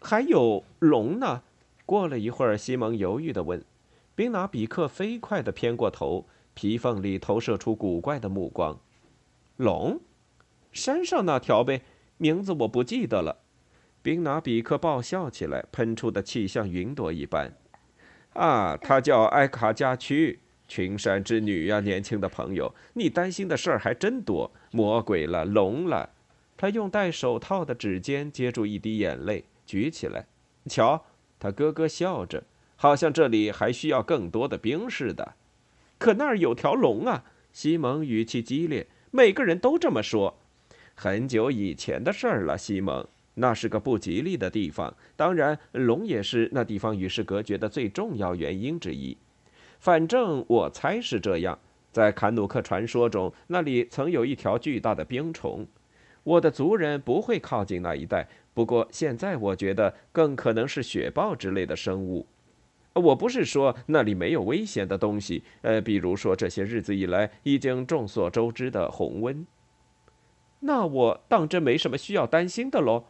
[0.00, 1.42] 还有龙呢？
[1.86, 3.64] 过了一会儿，西蒙犹豫地问
[4.16, 8.80] ：“宾拿比克飞快地偏过头，皮缝里投射出古怪的目光。
[9.58, 10.00] 龙，
[10.72, 11.82] 山上那条呗，
[12.16, 13.36] 名字我不记得了。”
[14.02, 17.52] 宾拿比克爆笑起来，喷出的气像云朵一般。
[18.34, 20.38] “啊，他叫埃卡加区，
[20.70, 26.08] 群山之女呀，年轻的朋友，你担心的事儿还真多，魔鬼了，龙了。”
[26.56, 29.44] 他用戴手套的指尖接住一滴眼泪。
[29.66, 30.26] 举起来，
[30.66, 31.04] 瞧，
[31.38, 32.44] 他咯咯笑着，
[32.76, 35.34] 好像这里还需要更多的兵似的。
[35.98, 37.24] 可那儿有条龙啊！
[37.52, 40.38] 西蒙语气激烈，每个人都这么说。
[40.94, 44.94] 很久以前的事儿了，西蒙，那是个不吉利的地方。
[45.16, 49.16] 当然，龙也是那地方与世隔绝的最重要原因之一。
[49.80, 51.58] 反正我猜是这样。
[51.90, 55.66] 在坎努克传说中，那里曾有一条巨大的冰虫。
[56.22, 58.28] 我的族人不会靠近那一带。
[58.54, 62.26] 不过现在我觉得更可能是雪豹之类的生物。
[62.92, 69.46] 我不是说那里没有危险的东西，呃，比如说这些日子以来已经众所周知的红温。
[70.60, 73.04] 那我当真没什么需要担心的喽。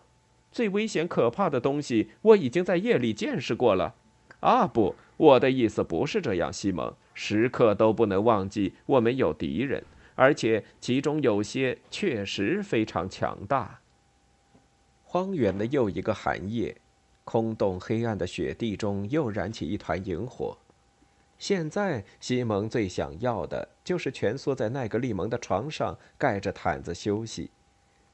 [0.53, 3.95] 最危险可怕的东西我已经在夜里见识过了。
[4.41, 13.81] 啊，不，我的意思不是这样，西蒙，时刻都不能忘记我们有敌人，而且其中有些确实非常强大。
[15.03, 16.75] 荒原的又一个寒夜，
[17.25, 20.57] 空洞黑暗的雪地中又燃起一团萤火。
[21.39, 27.51] 现在，西蒙最想要的就是蜷缩在奈格利蒙的床上，盖着毯子休息。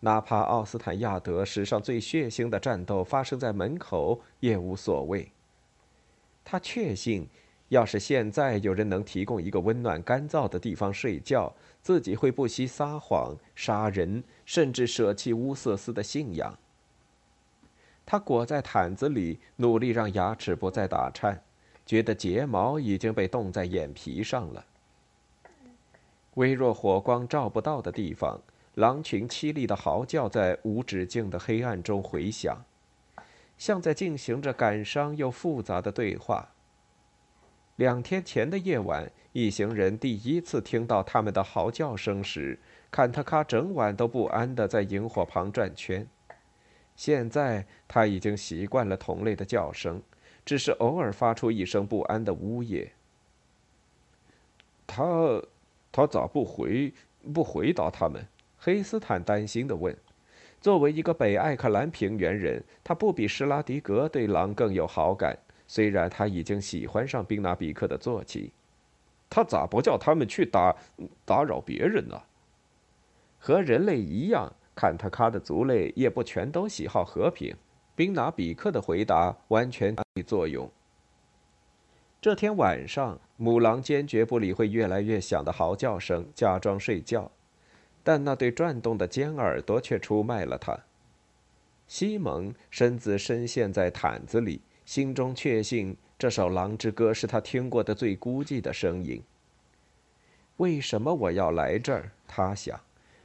[0.01, 5.31] 哪怕奥斯坦亚德史上最血腥的战斗发生在门口，也无所谓。
[6.49, 7.27] 他确信，
[7.71, 16.57] 要是现在有人能提供一个温暖干燥的地方睡觉，自己会不惜撒谎、杀人，甚至舍弃乌瑟斯的信仰。
[18.07, 21.43] 他裹在毯子里，努力让牙齿不再打颤，
[21.85, 24.65] 觉得睫毛已经被冻在眼皮上了。
[26.35, 28.41] 微弱火光照不到的地方，
[28.75, 32.57] 狼群凄厉的嚎叫在无止境的黑暗中回响，
[33.57, 36.51] 像在进行着感伤又复杂的对话。
[37.77, 42.59] 两天前的夜晚，一行人第一次听到他们的嚎叫声时，
[42.91, 46.07] 坎特卡整晚都不安地在萤火旁转圈。
[46.95, 50.03] 现在他已经习惯了同类的叫声，
[50.45, 52.93] 只是偶尔发出一声不安的呜咽。
[54.87, 55.43] 他，
[55.93, 56.95] 他咋不回
[57.35, 58.27] 不回答他们？
[58.57, 59.95] 黑斯坦担心地问。
[60.67, 65.39] 作为一个北艾克兰平原人，他不比施拉迪格对狼更有好感。
[65.69, 68.51] 虽然他已经喜欢上宾纳比克的坐骑，
[69.31, 70.75] 他咋不叫他们去打
[71.25, 72.21] 打扰别人呢？
[73.39, 74.53] 和人类一样。
[74.75, 77.55] 坎特卡的族类也不全都喜好和平。
[77.95, 80.69] 宾拿比克的回答完全起作用。
[82.21, 87.31] 这天晚上，母狼坚决不理会越来越响的嚎叫声，假装睡觉，
[88.07, 90.79] 但那对转动的尖耳朵却出卖了他。
[91.89, 99.21] 西蒙身子深陷在毯子里，心中确信这首狼之歌是他听过的最孤寂的声音。
[100.59, 102.13] 为什么我要来这儿？
[102.29, 102.79] 他想。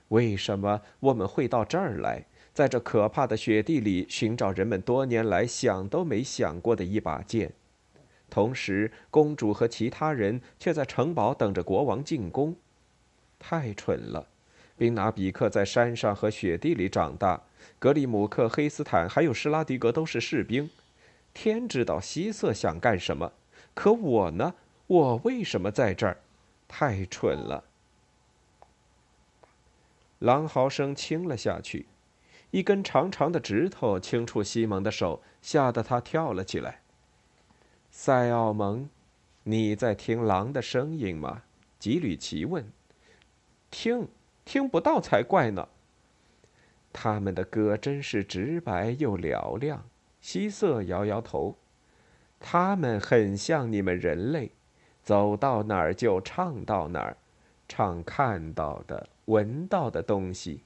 [0.07, 7.53] 为什么我们会到这儿来，在这可怕的雪地里寻找人们多年来想都没想过的一把剑？
[8.31, 12.55] 同时，公主和其他人却在城堡等着国王进攻。
[13.37, 14.27] 太蠢了！
[14.81, 17.43] 宾拿比克在山上和雪地里长大，
[17.77, 20.67] 格里姆克、黑斯坦还有施拉迪格都是士兵。
[21.35, 23.31] 天知道希瑟想干什么，
[23.75, 24.55] 可我呢？
[24.87, 26.17] 我为什么在这儿？
[26.67, 27.63] 太蠢了！
[30.17, 31.85] 狼嚎声轻了下去，
[32.49, 36.79] 一根长长的指头轻触西蒙的手，吓得他跳了起来。
[37.91, 38.89] 塞奥蒙，
[39.43, 41.43] 你在听狼的声音吗？
[41.77, 42.67] 吉吕奇问。
[43.69, 44.07] 听，
[44.45, 45.67] 听不到才怪呢。
[46.93, 49.85] 他们的歌真是直白又嘹亮。
[50.19, 51.55] 希瑟摇摇头。
[52.39, 54.51] 他们很像你们人类，
[55.03, 57.17] 走到哪儿就唱到哪儿，
[57.67, 60.63] 唱看到的、闻到的东西。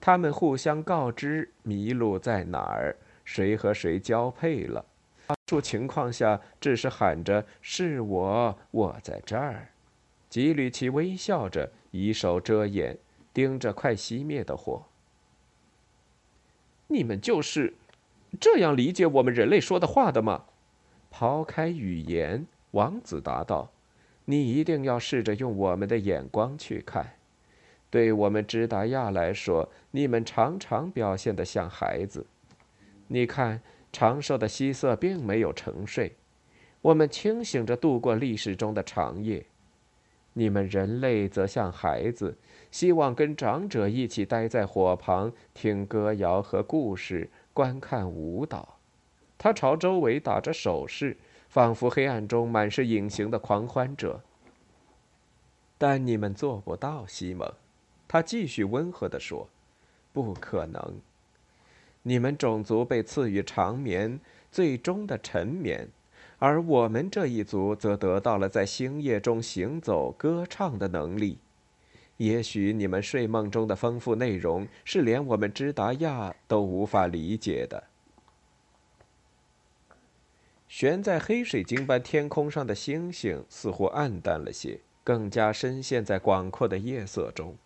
[0.00, 4.84] 他们互相告知麋鹿在哪儿，谁和谁交配了。
[5.26, 9.68] 多数情况下，只是喊着“是我，我在这儿”。
[10.28, 12.98] 吉吕奇微笑着，以手遮眼，
[13.32, 14.84] 盯着快熄灭的火。
[16.88, 17.74] 你们就是
[18.40, 20.44] 这样理解我们人类说的话的吗？
[21.10, 23.72] 抛开语言，王子答道
[24.26, 27.14] ：“你一定要试着用我们的眼光去看。
[27.90, 32.26] 对我们支达亚来说，你们常常表现得像孩子。
[33.08, 33.60] 你看，
[33.92, 36.14] 长寿的希瑟并没有沉睡，
[36.82, 39.44] 我们清醒着度过历史中的长夜。
[40.32, 42.36] 你们人类则像孩子，
[42.70, 48.76] 希望跟长者一起待在火旁，听歌谣和故事，观看舞蹈。”
[49.36, 51.16] 他朝周围打着手势，
[51.48, 54.20] 仿佛黑暗中满是隐形的狂欢者。
[55.78, 57.50] 但你们做不到，西蒙。
[58.06, 59.48] 他继续温和地说
[60.12, 61.00] ：“不可能。
[62.02, 64.20] 你们种族被赐予长眠，
[64.50, 65.88] 最终的沉眠，
[66.40, 71.38] 而我们这一族则得到了在星夜中行走、歌唱的能力。
[72.16, 77.84] 也许你们睡梦中的丰富内容是连我们支达亚都无法理解的。”
[80.66, 87.56] 悬在黑水晶般天空上的星星似乎暗淡了些，更加深陷在广阔的夜色中。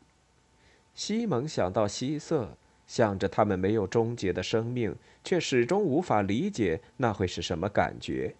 [0.95, 2.57] 西蒙想到希瑟，
[2.87, 8.35] 想着他们没有终结的生命，却始终无法理解那会是什么感觉。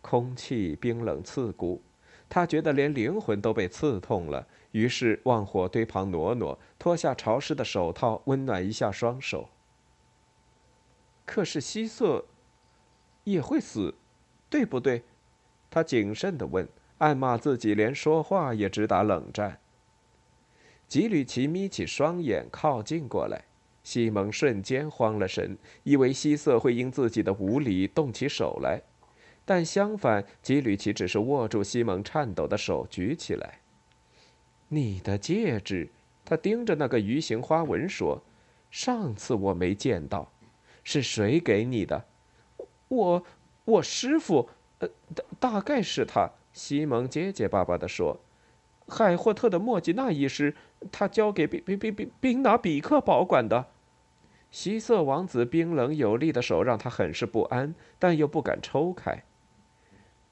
[0.00, 1.82] 空气冰冷刺骨，
[2.28, 9.48] 他觉得连灵魂都被刺痛了，于是往火堆旁挪挪，脱下潮湿的手套，温暖一下双手。
[11.24, 12.24] 可是希瑟。
[13.24, 13.94] 也会死，
[14.48, 15.02] 对不对？
[15.68, 19.60] 他谨慎地问，暗骂自己连说话也只打冷战。
[20.86, 23.44] 吉吕奇眯起双眼，靠近过来。
[23.82, 28.80] 西蒙瞬间慌了神，以为希瑟会因自己的无礼动起手来，
[29.48, 33.60] 但相反，吉吕奇只是握住西蒙颤抖的手，举起来。
[34.68, 35.88] 你的戒指，
[36.22, 38.22] 他盯着那个鱼形花纹说
[38.70, 40.30] ：“上次我没见到，
[40.84, 42.04] 是谁给你的？”
[42.88, 43.24] 我，
[43.64, 46.30] 我师傅，呃，大大概是他。
[46.52, 48.20] 西蒙结结巴巴地说
[48.86, 50.54] ：“海霍特的莫吉娜医师，
[50.92, 53.68] 他交给宾宾宾宾宾拿比克保管的。”
[54.52, 59.24] 希瑟王子冰冷有力的手让他很是不安，但又不敢抽开。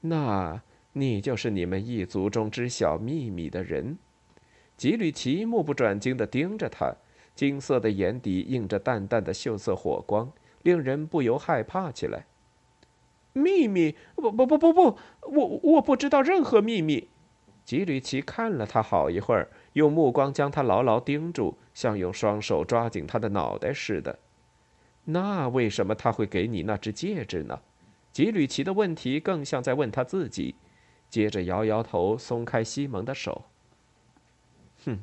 [0.09, 0.61] 那
[0.93, 3.97] 你就是你们一族中知晓秘密的人。
[4.75, 6.95] 吉吕奇目不转睛地盯着他，
[7.33, 10.31] 金色的眼底映着淡淡的锈色火光，
[10.63, 12.25] 令人不由害怕起来。
[13.33, 13.95] 秘密？
[14.15, 17.07] 不不不不不，我我不知道任何秘密。
[17.65, 24.17] 吉吕奇看了他好一会儿，用目光将他牢牢盯住，像用双手抓紧他的脑袋似的。
[25.05, 27.59] 那为什么他会给你那只戒指呢？
[28.17, 30.55] 吉吕奇的问题更像在问他自己。
[31.07, 33.45] 接着摇摇头，松开西蒙的手。
[34.85, 34.97] 哼，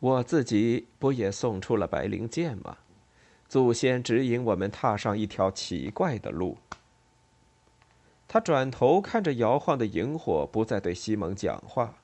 [0.00, 2.78] 我自己不也送出了白灵剑吗？
[3.48, 6.56] 祖先指引我们踏上一条奇怪的路。
[8.26, 11.96] 他转头看着摇晃的萤火，不再对西蒙讲话。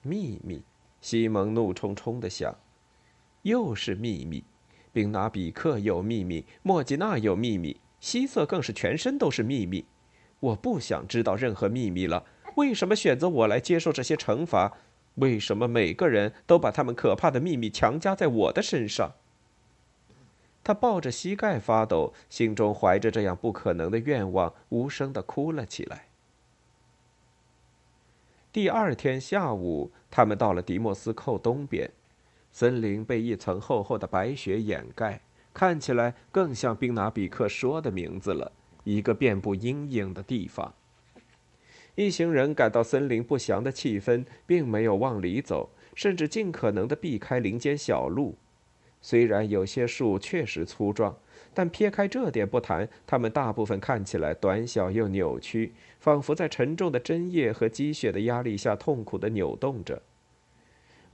[0.00, 0.62] 秘密，
[1.02, 2.56] 西蒙怒冲冲地想
[3.42, 4.42] ：“又是秘密！
[4.90, 9.86] 宾拿比克有秘密，莫吉娜有秘密，希瑟更是全身都是秘密。
[10.40, 12.26] 我不想知道任何秘密了。
[12.56, 14.76] 为什么选择我来接受这些惩罚？
[15.14, 19.12] 为什么每个人都把他们可怕的秘密强加在我的身上？”
[20.64, 26.08] 他抱着膝盖发抖，心中怀着这样不可能的愿望，无声地哭了起来。
[28.52, 31.90] 第二天下午，他们到了迪莫斯寇东边，
[32.50, 35.20] 森林被一层厚厚的白雪掩盖，
[35.54, 38.52] 看起来更像宾拿比克说的名字了——
[38.84, 40.74] 一个遍布阴影的地方。
[41.94, 48.36] 一行人感到森林不祥的气氛，并没有往里走，甚至尽可能地避开林间小路。
[49.02, 51.16] 虽然有些树确实粗壮，
[51.52, 60.00] 但撇开这点不谈，它们大部分看起来短小又扭曲，仿佛在沉重的针叶和积雪的压力下痛苦地扭动着。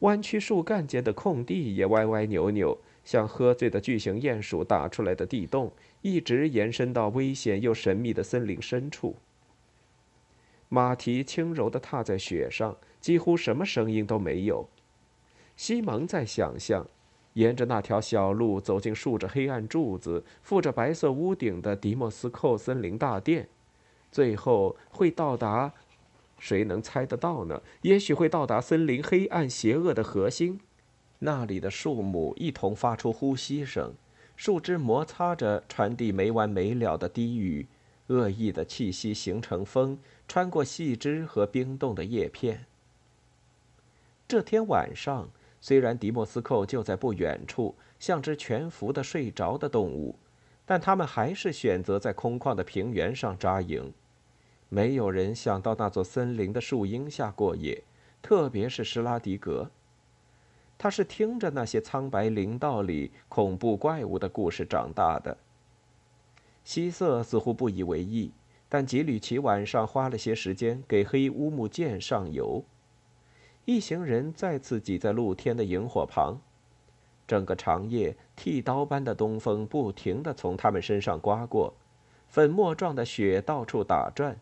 [0.00, 2.78] 弯曲树干间的空地也歪歪扭扭，
[3.08, 9.16] 像喝醉的巨型鼹鼠打出来的地洞，一直延伸到危险又神秘的森林深处。
[10.68, 14.68] 马蹄轻柔地踏在雪上，几乎什么声音都没有。
[15.56, 16.86] 西蒙在想象。
[17.32, 23.48] 沿着那条小路走进竖着黑暗柱子、附着白色屋顶的迪莫斯寇森林大殿，
[24.10, 25.72] 最后会到达，
[26.38, 27.62] 谁能猜得到呢？
[27.82, 30.60] 也许会到达森林黑暗邪恶的核心，
[31.20, 33.92] 那里的树木一同发出呼吸声，
[34.36, 37.66] 树枝摩擦着，传递没完没了的低语，
[38.06, 39.98] 恶意的气息形成风，
[40.28, 42.66] 穿过细枝和冰冻的叶片。
[44.28, 45.28] 这天晚上，
[45.60, 50.14] 虽然迪莫斯寇就在不远处，像只全伏的睡着的动物，
[50.64, 53.92] 但他们还是选择在空旷的平原上扎营。
[54.68, 57.82] 没有人想到那座森林的树荫下过夜，
[58.22, 59.70] 特别是施拉迪格。
[60.78, 65.36] 他是听着那些苍白林道里恐怖怪物的故事长大的。
[66.62, 68.30] 希瑟似乎不以为意，
[68.68, 72.62] 但吉吕奇晚上花了些时间给黑乌木剑上油。
[73.64, 76.40] 一行人再次挤在露天的萤火旁，
[77.26, 81.74] 整个长夜，剃刀般的东风不停地从他们身上刮过，
[82.28, 84.38] 粉末状的雪到处打转，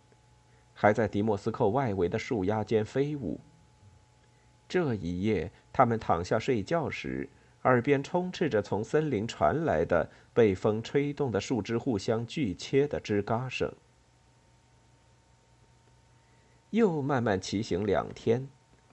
[0.74, 3.41] 还在迪莫斯寇外围的树丫间飞舞。
[4.68, 7.28] 这一夜，他们躺下睡觉时，
[7.62, 13.72] 耳边充斥着从森林传来的被风吹动的树枝互相锯切的吱嘎声。
[16.70, 18.48] 又慢慢骑行两天。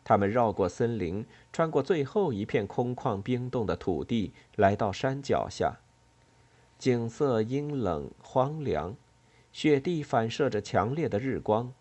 [0.06, 5.78] 他们绕过森林，穿过最后一片空旷冰冻的土地，来到山脚下。
[6.78, 8.98] 景色阴冷荒凉，
[9.54, 11.74] 雪地反射着强烈的日光。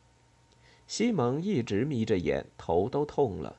[0.86, 3.56] 西蒙一直眯着眼，头都痛了。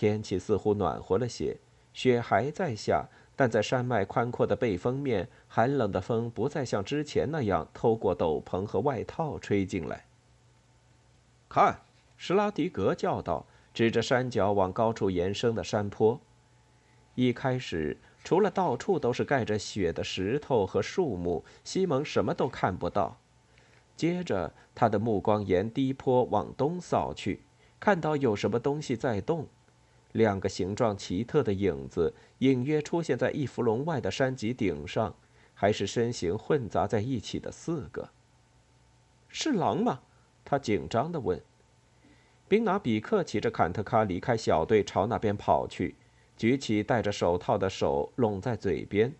[0.00, 1.58] 天气似乎暖和了些，
[1.92, 10.06] 雪还在下，但在山脉宽阔的背风面，寒冷的风不再像之前那样透过斗篷和外套吹进来。
[11.50, 11.82] 看，
[12.16, 13.44] 施拉迪格叫道。
[13.74, 16.18] 指着山脚往高处延伸的山坡，
[17.14, 23.18] 一开始除了到处都是盖着雪的石头和树木，西蒙什么都看不到。
[23.96, 27.42] 接着，他的目光沿低坡往东扫去，
[27.78, 29.46] 看到有什么东西在动。
[30.12, 35.14] 两个形状奇特的影子隐约出现在一伏龙外的山脊顶上，
[35.54, 38.10] 还是身形混杂在一起的四个。
[39.28, 40.00] 是狼吗？
[40.44, 41.40] 他紧张地问。
[42.48, 45.94] 宾拿比克骑着坎特卡离开小队，朝那边跑去，
[46.36, 49.14] 举起戴着手套的手拢在嘴边。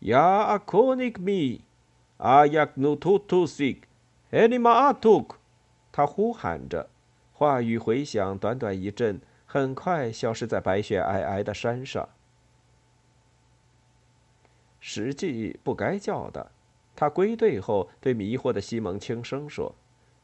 [0.00, 1.60] Ya a k o n i k mi,
[2.16, 3.80] ayak nututusik,
[4.30, 5.34] enima atuk，
[5.92, 6.88] 他呼喊着，
[7.34, 9.20] 话语回响，短短一阵，
[9.50, 12.08] 很快消失在白雪皑皑的山上。
[14.78, 16.52] 实际不该叫的，
[16.94, 19.74] 他归队后对迷惑的西蒙轻声说。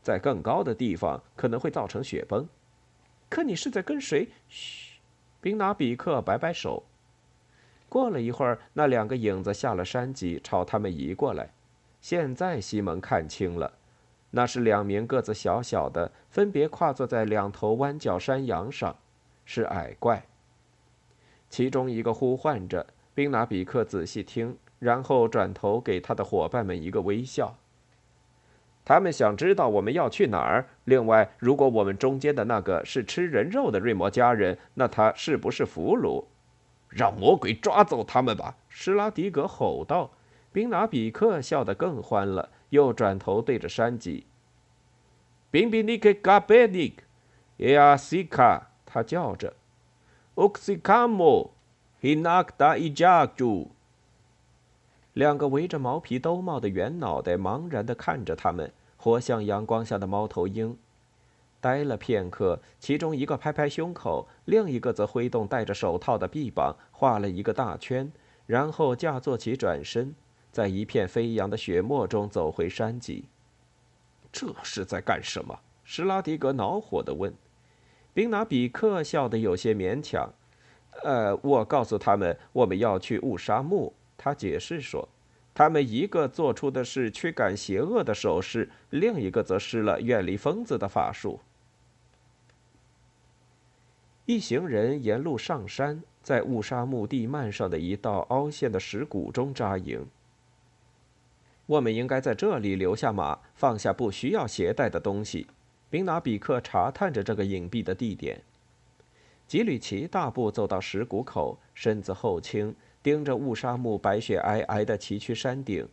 [0.03, 2.47] 在更高的地方可能会造成雪崩，
[3.31, 4.29] 可你是在跟谁？
[4.51, 5.01] 嘘，
[5.41, 6.85] 宾拿比克摆摆手。
[7.89, 11.55] 过了一会儿，那两个影子下了山脊，朝他们移过来。
[12.03, 13.72] 现在西蒙看清了，
[14.33, 18.95] 那是两名个子小小的，分别跨坐在两头弯角山羊上，
[19.45, 20.24] 是矮怪。
[21.49, 27.57] 其中一个呼唤着，宾拿比克仔细听，然后转头给他的伙伴们一个微笑。
[28.84, 30.68] 他们想知道我们要去哪儿。
[30.84, 36.24] 另外，如果我们中间的那个是吃人肉的瑞摩家人，那他是不是俘虏？
[36.90, 38.57] 让魔鬼抓走他们吧！
[38.68, 40.11] 施拉迪格吼道。
[40.53, 44.26] 宾拿比克笑得更欢了，又转头对着山脊。
[45.51, 47.03] 宾比尼克嘎贝尼克，
[47.57, 49.55] 耶亚西卡，他叫着。
[50.36, 51.51] 乌克西卡莫，
[52.01, 53.72] 希纳克达伊加朱。
[55.14, 60.78] 两个围着毛皮兜帽的圆脑袋茫然地看着他们，活像阳光下的猫头鹰。
[61.61, 68.12] 呆了片刻，其中一个拍拍胸口，另一个则挥动戴着手套的臂膀，画了一个大圈，
[68.47, 70.14] 然后架坐起转身，
[70.53, 73.24] 在一片飞扬的雪沫中走回山脊。
[74.30, 75.59] 这是在干什么？
[75.82, 77.34] 施拉迪格恼火地问。
[78.15, 80.33] 宾拿比克笑得有些勉强
[81.03, 85.09] ：“呃，我告诉他们，我们要去雾沙木。”他解释说
[85.53, 91.41] ：“他们一个做出的是驱赶邪恶的手势，另一个则施了远离疯子的法术。”
[94.27, 100.07] 一行人沿路上山，在雾沙木地幔上的一道凹陷的石谷中扎营。
[101.67, 105.47] 我们应该在这里留下马，放下不需要携带的东西。
[105.95, 108.42] 宾拿比克查探着这个隐蔽的地点。
[109.47, 112.74] 吉吕奇大步走到石谷口，身子后倾。
[113.01, 115.86] 盯着雾沙木白雪皑皑的崎岖山顶，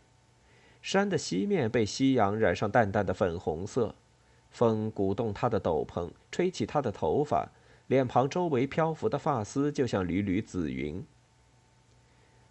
[0.80, 3.94] 山的西面被夕阳染上淡淡的粉红色，
[4.50, 7.48] 风鼓动他的斗篷，吹起他的头发，
[7.86, 11.04] 脸庞周围漂浮的发丝就像缕缕紫云。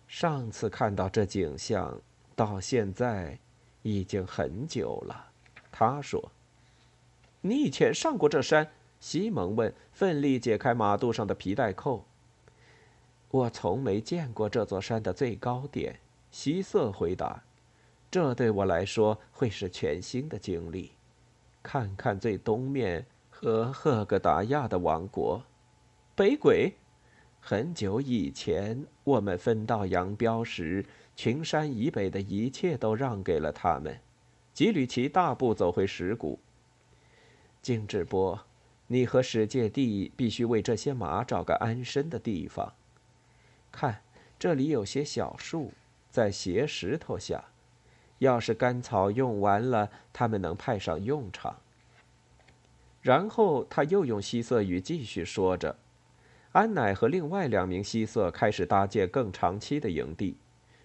[0.07, 1.99] 上次看到这景象，
[2.33, 3.37] 到现在
[3.81, 5.31] 已经很久了。
[5.69, 6.31] 他说
[7.41, 8.71] ：“你以前上过这山？”
[9.01, 12.05] 西蒙问，奋力解开马肚上的皮带扣。
[13.29, 17.43] 我从没见过这座山的最高点，西瑟回答。
[18.11, 20.91] 这对我来说会是全新的经历。
[21.63, 25.41] 看看最东面和赫格达亚的王国，
[26.13, 26.73] 北鬼。
[27.39, 30.85] 很久以前，我们分道扬镳时，
[31.15, 33.99] 群山以北的一切都让给了他们。
[34.53, 36.37] 吉吕奇大步走回石谷。
[37.61, 38.39] 金志波，
[38.87, 42.73] 你和史界帝必须为这些马找个安身的地方。
[43.71, 44.01] 看，
[44.39, 45.71] 这里有些小树，
[46.09, 47.45] 在斜石头下。
[48.17, 51.59] 要是干草用完了，他们能派上用场。
[53.01, 55.77] 然后他又用希瑟语继续说着。
[56.51, 60.37] 安乃和另外两名希瑟开始搭建更长期的营地，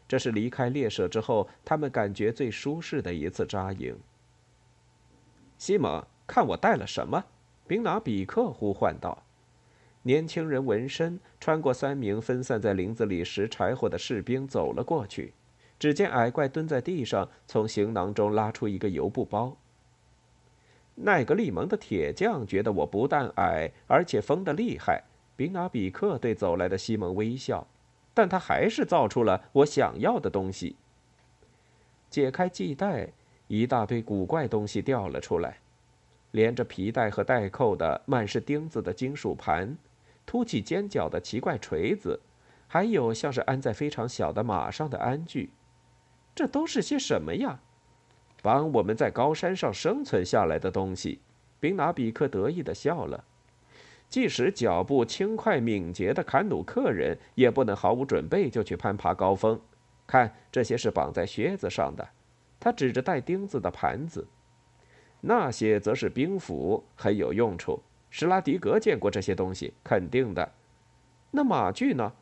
[0.09, 3.99] 这是离开猎舍之后他们感觉最舒适的一次扎营。
[5.59, 7.25] 西蒙，看我带了什么？
[7.67, 9.23] 宾拿比克呼唤道。
[10.03, 15.33] 年轻人闻声穿过三名分散在林子里拾柴火的士兵走了过去，
[15.79, 19.57] 只见矮怪蹲在地上，从行囊中拉出一个油布包。
[20.95, 25.03] 奈格利蒙的铁匠觉得我不但矮，而且疯得厉害。
[25.35, 27.67] 宾拿比克对走来的西蒙微笑，
[28.15, 30.77] 但他还是造出了我想要的东西。
[32.09, 33.09] 解开系带，
[33.49, 35.59] 一大堆古怪东西掉了出来，
[36.31, 39.77] 连着皮带和带扣的满是钉子的金属盘，
[40.27, 42.21] 凸起尖角的奇怪锤子，
[42.67, 45.51] 还有像是安在非常小的马上的鞍具。
[46.35, 47.61] 这都是些什么呀？
[48.43, 51.21] 帮我们在高山上生存下来的东西。
[51.59, 53.25] 宾拿比克得意地笑了。
[54.09, 59.59] 即使脚步轻快敏捷的坎努克人，也不能毫无准备就去攀爬高峰。
[60.07, 62.07] 看，这些是绑在靴子上的。
[62.61, 64.27] 他指着带钉子的盘子。
[65.21, 67.81] 那些则是兵符，很有用处。
[68.11, 70.53] 施拉迪格见过这些东西，肯定的。
[71.31, 72.13] 那马具呢？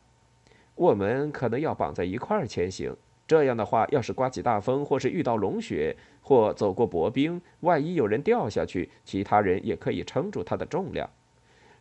[0.75, 2.95] 我们可能要绑在一块儿前行。
[3.27, 11.09] 这样的话，要是刮起大风，或是遇到龙雪，或走过薄冰，万一有人掉下去，其他人也可以撑住他的重量。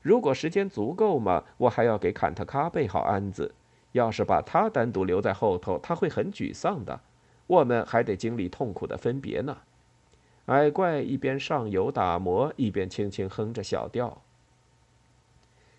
[0.00, 3.54] 如果时间足够嘛，我还要给坎特卡备好鞍子。
[3.92, 7.00] 要是把他单独留在后头，他会很沮丧的。
[7.46, 9.56] 我们还得经历痛苦的分别呢。
[10.46, 14.22] 矮怪一边上油打磨，一边轻轻哼着小调。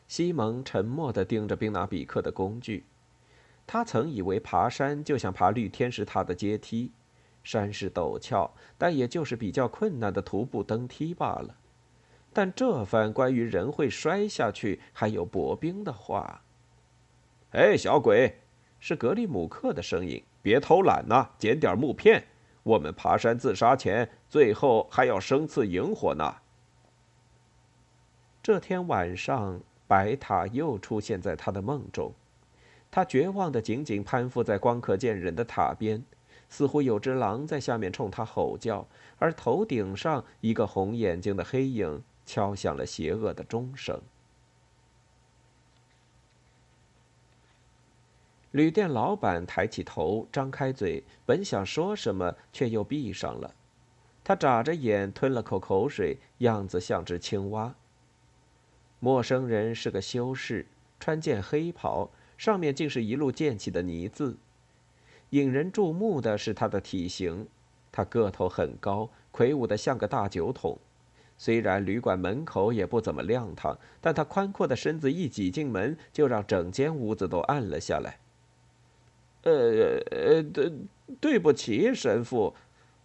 [0.07, 2.83] 西蒙沉默地盯着宾纳比克的工具。
[3.67, 6.91] 他曾以为爬山就像爬绿天使塔的阶梯，
[7.43, 11.55] 山势陡峭，但也就是比较困难的徒步登梯罢了。
[12.33, 16.41] 但这番关于人会摔下去还有薄冰的话，
[17.51, 18.39] 哎，小鬼，
[18.79, 20.23] 是格里姆克的声音。
[20.41, 22.27] 别偷懒呐，捡点木片。
[22.65, 26.37] 我们爬山自杀前，最后还要生次萤火呢。
[28.41, 32.11] 这天晚上，白塔又出现在他的梦中，
[32.89, 36.03] 他绝望的紧紧攀附在光可见人的塔边，
[36.49, 38.87] 似乎有只狼在下面冲他吼叫，
[39.19, 42.03] 而头顶上一个红眼睛的黑影。
[42.25, 44.01] 敲响了邪恶的钟声。
[48.55, 53.53] 旅店老板抬起头，张开嘴，本想说什么，却又闭上了。
[54.23, 57.75] 他眨着眼，吞了口口水，样子像只青蛙。
[59.01, 60.65] 陌生人是个修士，
[61.01, 64.37] 穿件黑袍，上面竟是一路溅起的泥渍。
[65.31, 67.49] 引人注目的是他的体型，
[67.91, 70.79] 他个头很高，魁梧的像个大酒桶。
[71.37, 78.19] 虽然旅馆门口也不怎么亮堂，但他宽阔的身子一挤进门，就让整间屋子都暗了下来。
[79.45, 80.71] 呃呃，对，
[81.19, 82.53] 对不起，神父。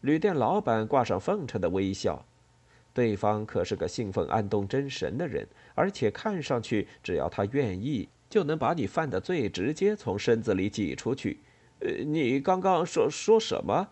[0.00, 2.24] 旅店老板挂上奉承的微笑。
[2.92, 11.38] 对方可是个信奉安东真神的人，而且看上去，只要他愿意，就能把你犯的罪直接从身子里挤出去。
[11.78, 13.88] 呃，你刚刚说说什么？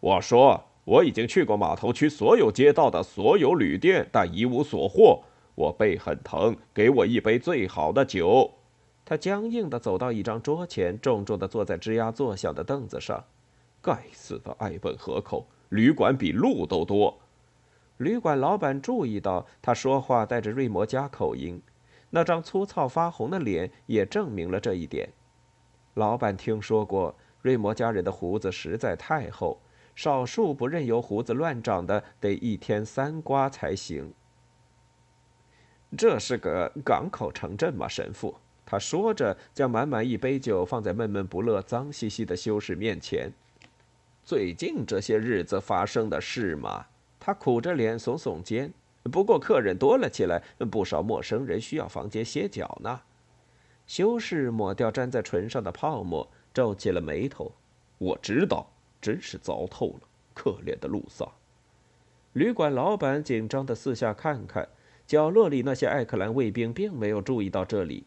[0.00, 0.64] 我说。
[0.84, 5.22] 我已经去过码头区所有街道的所有旅店，但一无所获。
[5.54, 8.50] 我背很疼，给我一杯最好的酒。
[9.12, 13.22] 他僵硬地走到一张桌前，重重地坐在吱呀作响的凳子上。
[13.82, 17.20] 该死的爱本河口旅馆比路都多。
[17.98, 21.60] 旅馆老板注意到他说话带着瑞摩加口音，
[22.08, 25.10] 那张粗糙发红的脸也证明了这一点。
[25.92, 29.60] 老板听说过瑞摩家人的胡子实在太厚。
[29.94, 34.14] 少数不任由胡子乱长的，得一天三刮才行。
[35.98, 38.36] 这是个港口城镇吗，神父？
[38.72, 43.30] 他说着，将满满一杯酒放在闷闷不乐、脏兮兮的修士面前。
[44.24, 46.86] 最近这些日子发生的事吗？
[47.20, 48.72] 他苦着脸耸耸肩。
[49.12, 52.98] 不过客人多了起来，不少陌生人需要房间歇脚呢。
[53.86, 57.52] 修士抹掉粘在唇上的泡沫，皱起了眉头。
[57.98, 58.66] 我知道，
[59.02, 61.28] 真是糟透了，可怜的路萨。
[62.32, 64.66] 旅馆老板紧张的四下看看，
[65.06, 68.06] 角落里那些艾克兰卫兵并没有注意到这里。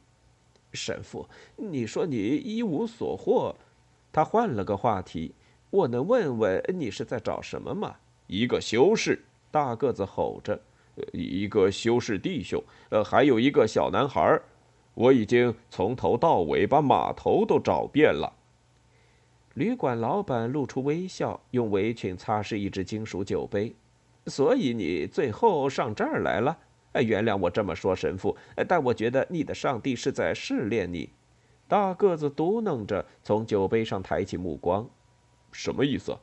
[0.75, 3.55] 神父，你说你一无所获，
[4.11, 5.33] 他换了个话题。
[5.71, 7.95] 我能问问你是在找什么吗？
[8.27, 10.59] 一个修士，大个子吼着。
[11.11, 14.39] 一个修士弟兄，呃，还有一个小男孩
[14.93, 18.31] 我已经从头到尾把码头都找遍了。
[19.55, 23.75] 旅馆老板露出微笑，用围裙擦拭一只金属酒杯。
[24.27, 26.57] 所以你最后上这儿来了？
[26.95, 28.35] 哎，原谅我这么说，神父，
[28.69, 31.09] 但我觉得你的上帝是在试炼你。
[31.67, 34.89] 大个子嘟囔着，从酒杯上抬起目光。
[35.51, 36.17] 什么意思？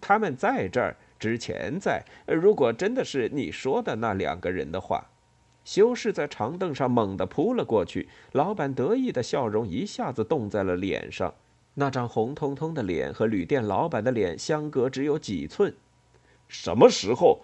[0.00, 0.96] 他们在这儿。
[1.18, 5.04] 之前在，如果真的是你说的那两个人的话，
[5.64, 8.08] 修士在长凳上猛地扑了过去。
[8.32, 11.34] 老板得意的笑容一下子冻在了脸上，
[11.74, 15.74] 那张红彤彤的脸和旅店老板的脸相隔只有几寸。
[16.46, 17.40] 什么时候？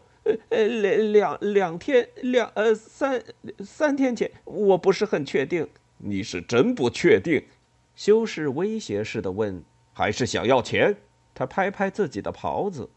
[0.48, 3.22] 呃两两天，两呃三
[3.64, 5.68] 三天前，我不是很确定。
[5.98, 7.44] 你是真不确定？
[7.94, 9.62] 修士威胁似的问。
[9.92, 10.96] 还是想要钱？
[11.34, 12.88] 他拍拍自己的袍子。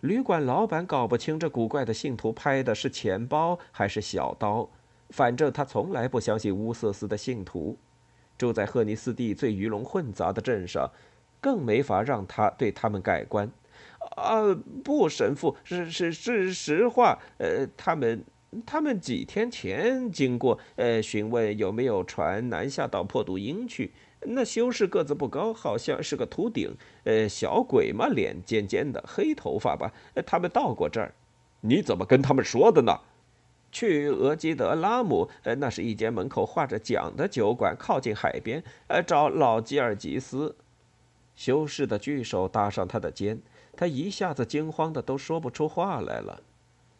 [0.00, 4.70] 旅馆老板搞不清这古怪的信徒拍的是钱包还是小刀，
[5.10, 7.76] 反正他从来不相信乌瑟斯的信徒。
[8.38, 10.90] 住在赫尼斯蒂最鱼龙混杂的镇上，
[11.42, 13.50] 更没法让他对他们改观。
[14.10, 14.54] 啊，
[14.84, 17.18] 不，神父，是是是实话。
[17.38, 18.24] 呃，他们
[18.66, 23.92] 他们几天前经过，呃，询问有没有船南下到破杜因去。
[24.22, 29.92] 那修士个子不高，好像是个秃顶，呃，小鬼嘛，脸尖尖的，黑头发吧。
[30.26, 31.14] 他们到过这儿，
[31.62, 33.00] 你怎么跟他们说的呢？
[33.72, 38.62] 去俄基德拉姆，呃，那是一间门口画着桨的酒馆，靠近海边。
[38.88, 40.56] 呃，找老吉尔吉斯。
[41.36, 43.40] 修士的巨手搭上他的肩，
[43.76, 46.42] 他一下子惊慌的都说不出话来了。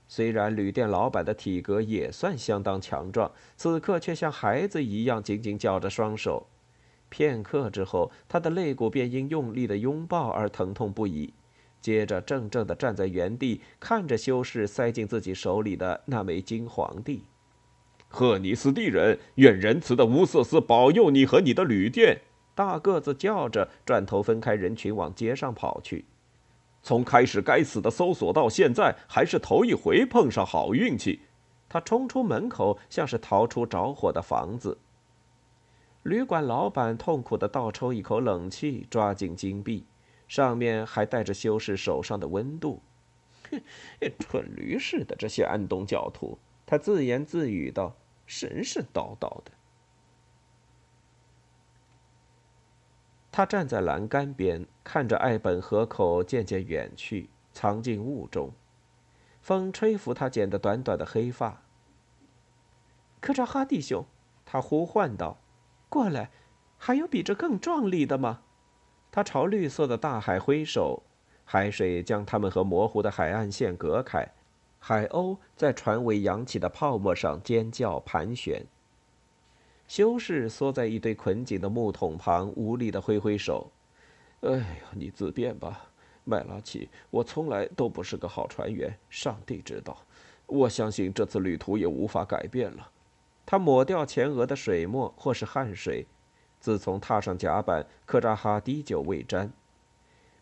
[0.09, 6.49] 虽然旅店老板的体格也算相当强壮，此刻却像孩子一样紧紧绞着双手。
[7.09, 11.33] 片刻之后，他的肋骨便因用力的拥抱而疼痛不已。
[11.81, 17.25] 接着，怔怔地站在原地，看着修士塞进自己手里的那枚金皇帝。
[18.09, 22.21] 赫尼斯蒂人，愿仁慈的乌瑟斯保佑你和你的旅店！
[22.55, 26.05] 大个子叫着，转头分开人群往街上跑去。
[26.83, 31.21] 从开始该死的搜索到现在，还是头一回碰上好运气。
[31.69, 34.79] 他冲出门口，像是逃出着火的房子。
[36.03, 39.85] 旅馆老板痛苦地倒抽一口冷气，抓紧金币，
[40.27, 42.81] 上面还带着修士手上的温度。
[43.51, 43.61] 哼，
[44.19, 47.95] 蠢驴似的这些安东教徒，他自言自语道
[48.27, 49.53] ：“神神叨叨的。”
[53.41, 58.53] 他站在栏杆边，看着艾本河口渐渐远去，藏进雾中。
[59.41, 61.63] 风吹拂他剪得短短的黑发。
[63.19, 64.05] 科扎哈弟兄，
[64.45, 65.39] 他呼唤道。
[65.89, 66.31] 过来，
[66.77, 68.43] 还有比这更壮丽的吗？
[69.11, 71.03] 他朝绿色的大海挥手，
[71.47, 74.35] 海水将他们和模糊的海岸线隔开。
[74.79, 78.67] 海鸥在船尾扬起的泡沫上尖叫盘旋。
[79.91, 83.73] 修士缩在一堆捆紧的木桶旁，无力地挥挥手
[84.43, 85.91] ：“哎呀，你自便吧，
[86.23, 86.89] 麦拉奇。
[87.11, 89.99] 我从来都不是个好船员，上帝知道。
[90.47, 92.89] 我相信这次旅途也无法改变了。”
[93.45, 96.07] 他抹掉前额的水墨或是汗水。
[96.61, 99.53] 自从踏上甲板，科扎哈滴酒未沾。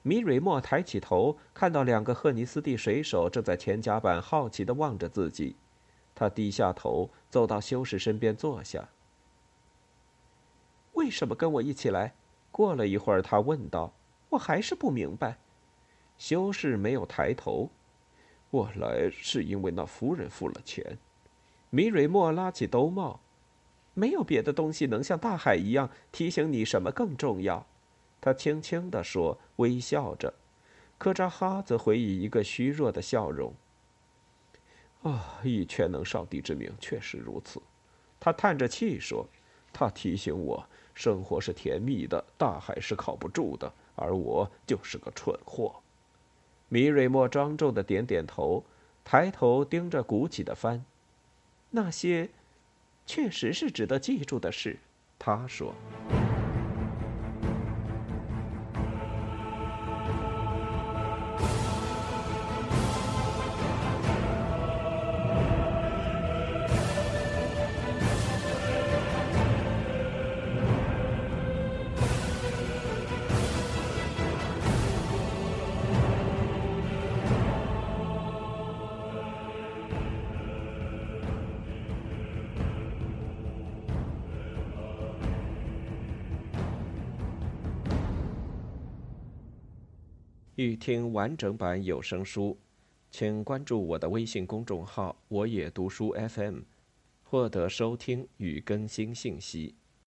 [0.03, 5.57] 米蕊莫抬起头，看到两个赫尼斯蒂水手正在前甲板好奇地望着自己。
[6.15, 8.91] 他低下头，走到修士身边坐下。
[11.09, 12.13] 为什么跟我一起来？
[12.51, 13.95] 过了一会儿，他问道
[14.29, 15.39] ：“我还是不明白。”
[16.19, 17.71] 修士没有抬头。
[18.51, 20.99] 我来是因为那夫人付了钱。
[21.71, 23.21] 米蕊莫拉起兜帽，
[23.95, 27.67] 没有别的东西能像大海一样提醒你什么更重要。
[28.21, 30.35] 他轻轻地说，微笑着。
[30.99, 33.55] 科扎哈则回以一个虚弱的笑容。
[35.05, 37.63] 啊，以全能上帝之名，确实如此。
[38.21, 39.27] 他叹着气说
[39.73, 45.77] ：“他提醒我，生活是甜蜜的，大海是靠不住的，而我就是个蠢货。”
[46.69, 48.65] 米瑞莫庄重的点点头，
[49.05, 50.85] 抬头盯着鼓起的帆。
[51.71, 52.31] 那些，
[53.07, 54.81] 确实是值得记住的事，
[55.21, 55.73] 他说。
[90.59, 92.59] 欲听完整版有声书，
[93.13, 96.63] 请关注我的微信公众号“我也读书 FM”，
[97.23, 99.77] 获得收听与更新信息。